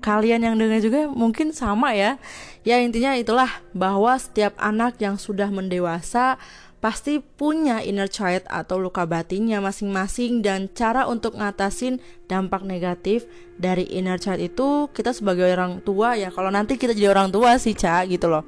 kalian 0.00 0.40
yang 0.42 0.56
dengar 0.56 0.80
juga 0.80 1.06
mungkin 1.12 1.52
sama 1.52 1.92
ya. 1.92 2.16
Ya 2.64 2.80
intinya 2.80 3.14
itulah 3.14 3.60
bahwa 3.76 4.16
setiap 4.16 4.56
anak 4.56 4.96
yang 4.98 5.20
sudah 5.20 5.52
mendewasa 5.52 6.40
pasti 6.80 7.20
punya 7.20 7.84
inner 7.84 8.08
child 8.08 8.48
atau 8.48 8.80
luka 8.80 9.04
batinnya 9.04 9.60
masing-masing. 9.60 10.40
Dan 10.40 10.72
cara 10.72 11.04
untuk 11.04 11.36
ngatasin 11.36 12.00
dampak 12.26 12.64
negatif 12.64 13.28
dari 13.60 13.84
inner 13.92 14.16
child 14.16 14.40
itu 14.40 14.88
kita 14.96 15.12
sebagai 15.12 15.52
orang 15.52 15.84
tua 15.84 16.16
ya. 16.16 16.32
Kalau 16.32 16.48
nanti 16.48 16.80
kita 16.80 16.96
jadi 16.96 17.12
orang 17.12 17.28
tua 17.28 17.60
sih 17.60 17.76
Ca 17.76 18.08
gitu 18.08 18.26
loh 18.32 18.44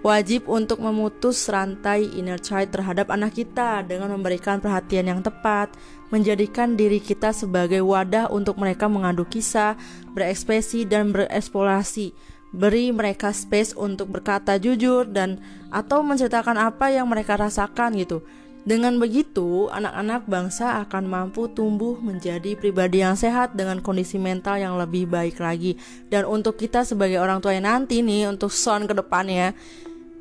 wajib 0.00 0.48
untuk 0.48 0.80
memutus 0.80 1.44
rantai 1.52 2.08
inner 2.16 2.40
child 2.40 2.72
terhadap 2.72 3.12
anak 3.12 3.36
kita 3.36 3.84
dengan 3.84 4.12
memberikan 4.16 4.58
perhatian 4.58 5.12
yang 5.12 5.20
tepat, 5.20 5.72
menjadikan 6.08 6.74
diri 6.74 6.98
kita 6.98 7.30
sebagai 7.36 7.84
wadah 7.84 8.32
untuk 8.32 8.56
mereka 8.56 8.88
mengadu 8.88 9.28
kisah, 9.28 9.76
berekspresi 10.16 10.88
dan 10.88 11.12
bereksplorasi. 11.12 12.16
Beri 12.50 12.90
mereka 12.90 13.30
space 13.30 13.78
untuk 13.78 14.10
berkata 14.10 14.58
jujur 14.58 15.06
dan 15.06 15.38
atau 15.70 16.02
menceritakan 16.02 16.58
apa 16.58 16.90
yang 16.90 17.06
mereka 17.06 17.38
rasakan 17.38 17.94
gitu. 17.94 18.26
Dengan 18.60 19.00
begitu, 19.00 19.72
anak-anak 19.72 20.28
bangsa 20.28 20.84
akan 20.84 21.08
mampu 21.08 21.48
tumbuh 21.48 21.96
menjadi 21.96 22.52
pribadi 22.60 23.00
yang 23.00 23.16
sehat 23.16 23.56
dengan 23.56 23.80
kondisi 23.80 24.20
mental 24.20 24.60
yang 24.60 24.76
lebih 24.76 25.08
baik 25.08 25.40
lagi. 25.40 25.80
Dan 26.12 26.28
untuk 26.28 26.60
kita 26.60 26.84
sebagai 26.84 27.16
orang 27.24 27.40
tua 27.40 27.56
yang 27.56 27.64
nanti 27.64 28.04
nih, 28.04 28.28
untuk 28.28 28.52
son 28.52 28.84
ke 28.84 28.92
depannya, 28.92 29.56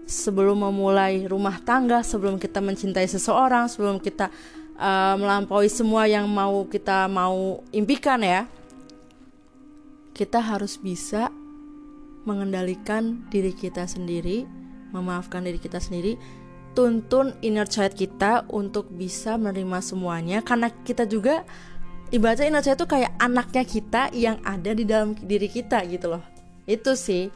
sebelum 0.09 0.65
memulai 0.65 1.29
rumah 1.29 1.61
tangga, 1.61 2.01
sebelum 2.01 2.41
kita 2.41 2.57
mencintai 2.57 3.05
seseorang, 3.05 3.69
sebelum 3.69 4.01
kita 4.01 4.33
uh, 4.73 5.15
melampaui 5.21 5.69
semua 5.69 6.09
yang 6.09 6.25
mau 6.25 6.65
kita 6.65 7.05
mau 7.05 7.61
impikan 7.69 8.17
ya, 8.25 8.49
kita 10.17 10.41
harus 10.41 10.81
bisa 10.81 11.29
mengendalikan 12.25 13.21
diri 13.29 13.53
kita 13.53 13.85
sendiri, 13.85 14.49
memaafkan 14.89 15.45
diri 15.45 15.61
kita 15.61 15.77
sendiri, 15.77 16.17
tuntun 16.73 17.37
inner 17.45 17.69
child 17.69 17.93
kita 17.93 18.49
untuk 18.49 18.89
bisa 18.89 19.37
menerima 19.37 19.79
semuanya 19.85 20.41
karena 20.41 20.73
kita 20.73 21.05
juga 21.05 21.45
ibaratnya 22.09 22.49
inner 22.49 22.63
child 22.65 22.81
itu 22.81 22.89
kayak 22.89 23.13
anaknya 23.21 23.63
kita 23.63 24.01
yang 24.17 24.41
ada 24.41 24.73
di 24.73 24.83
dalam 24.89 25.13
diri 25.13 25.45
kita 25.45 25.85
gitu 25.85 26.17
loh. 26.17 26.23
Itu 26.65 26.97
sih. 26.97 27.29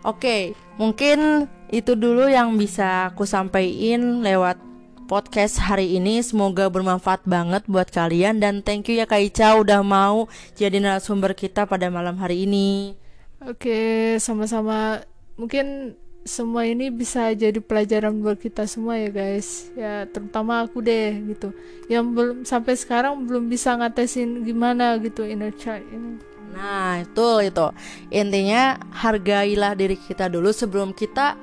Oke, 0.00 0.56
mungkin 0.80 1.44
itu 1.70 1.94
dulu 1.94 2.26
yang 2.26 2.58
bisa 2.58 3.14
aku 3.14 3.22
sampaikan 3.22 4.26
lewat 4.26 4.58
podcast 5.06 5.62
hari 5.62 5.98
ini. 5.98 6.18
Semoga 6.22 6.66
bermanfaat 6.66 7.22
banget 7.26 7.62
buat 7.70 7.90
kalian 7.90 8.42
dan 8.42 8.62
thank 8.62 8.90
you 8.90 8.98
ya 8.98 9.06
Kak 9.06 9.22
Ica 9.22 9.54
udah 9.58 9.82
mau 9.86 10.26
jadi 10.58 10.82
narasumber 10.82 11.34
kita 11.34 11.70
pada 11.70 11.86
malam 11.86 12.18
hari 12.18 12.46
ini. 12.46 12.98
Oke, 13.46 14.18
sama-sama. 14.18 15.06
Mungkin 15.38 15.94
semua 16.26 16.68
ini 16.68 16.92
bisa 16.92 17.32
jadi 17.32 17.56
pelajaran 17.62 18.18
buat 18.20 18.36
kita 18.36 18.66
semua 18.66 18.98
ya 18.98 19.08
guys. 19.10 19.70
Ya, 19.78 20.10
terutama 20.10 20.66
aku 20.66 20.82
deh 20.82 21.22
gitu. 21.32 21.54
Yang 21.86 22.06
belum 22.12 22.36
sampai 22.42 22.74
sekarang 22.74 23.26
belum 23.26 23.46
bisa 23.46 23.78
ngatasin 23.78 24.42
gimana 24.42 24.98
gitu 24.98 25.22
inner 25.22 25.54
child 25.54 25.86
ini 25.90 26.29
Nah, 26.50 27.02
itu 27.02 27.28
itu. 27.46 27.66
Intinya 28.10 28.76
hargailah 28.90 29.78
diri 29.78 29.96
kita 29.96 30.26
dulu 30.26 30.50
sebelum 30.50 30.90
kita 30.90 31.38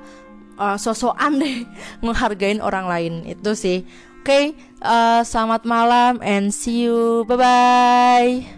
uh, 0.60 0.76
sosokan 0.76 1.40
deh 1.40 1.64
menghargain 2.04 2.60
orang 2.60 2.86
lain. 2.86 3.14
Itu 3.24 3.56
sih. 3.56 3.84
Oke, 4.18 4.26
okay, 4.28 4.44
uh, 4.84 5.24
selamat 5.24 5.64
malam 5.64 6.20
and 6.20 6.52
see 6.52 6.84
you. 6.84 7.24
Bye 7.24 7.38
bye. 7.40 8.57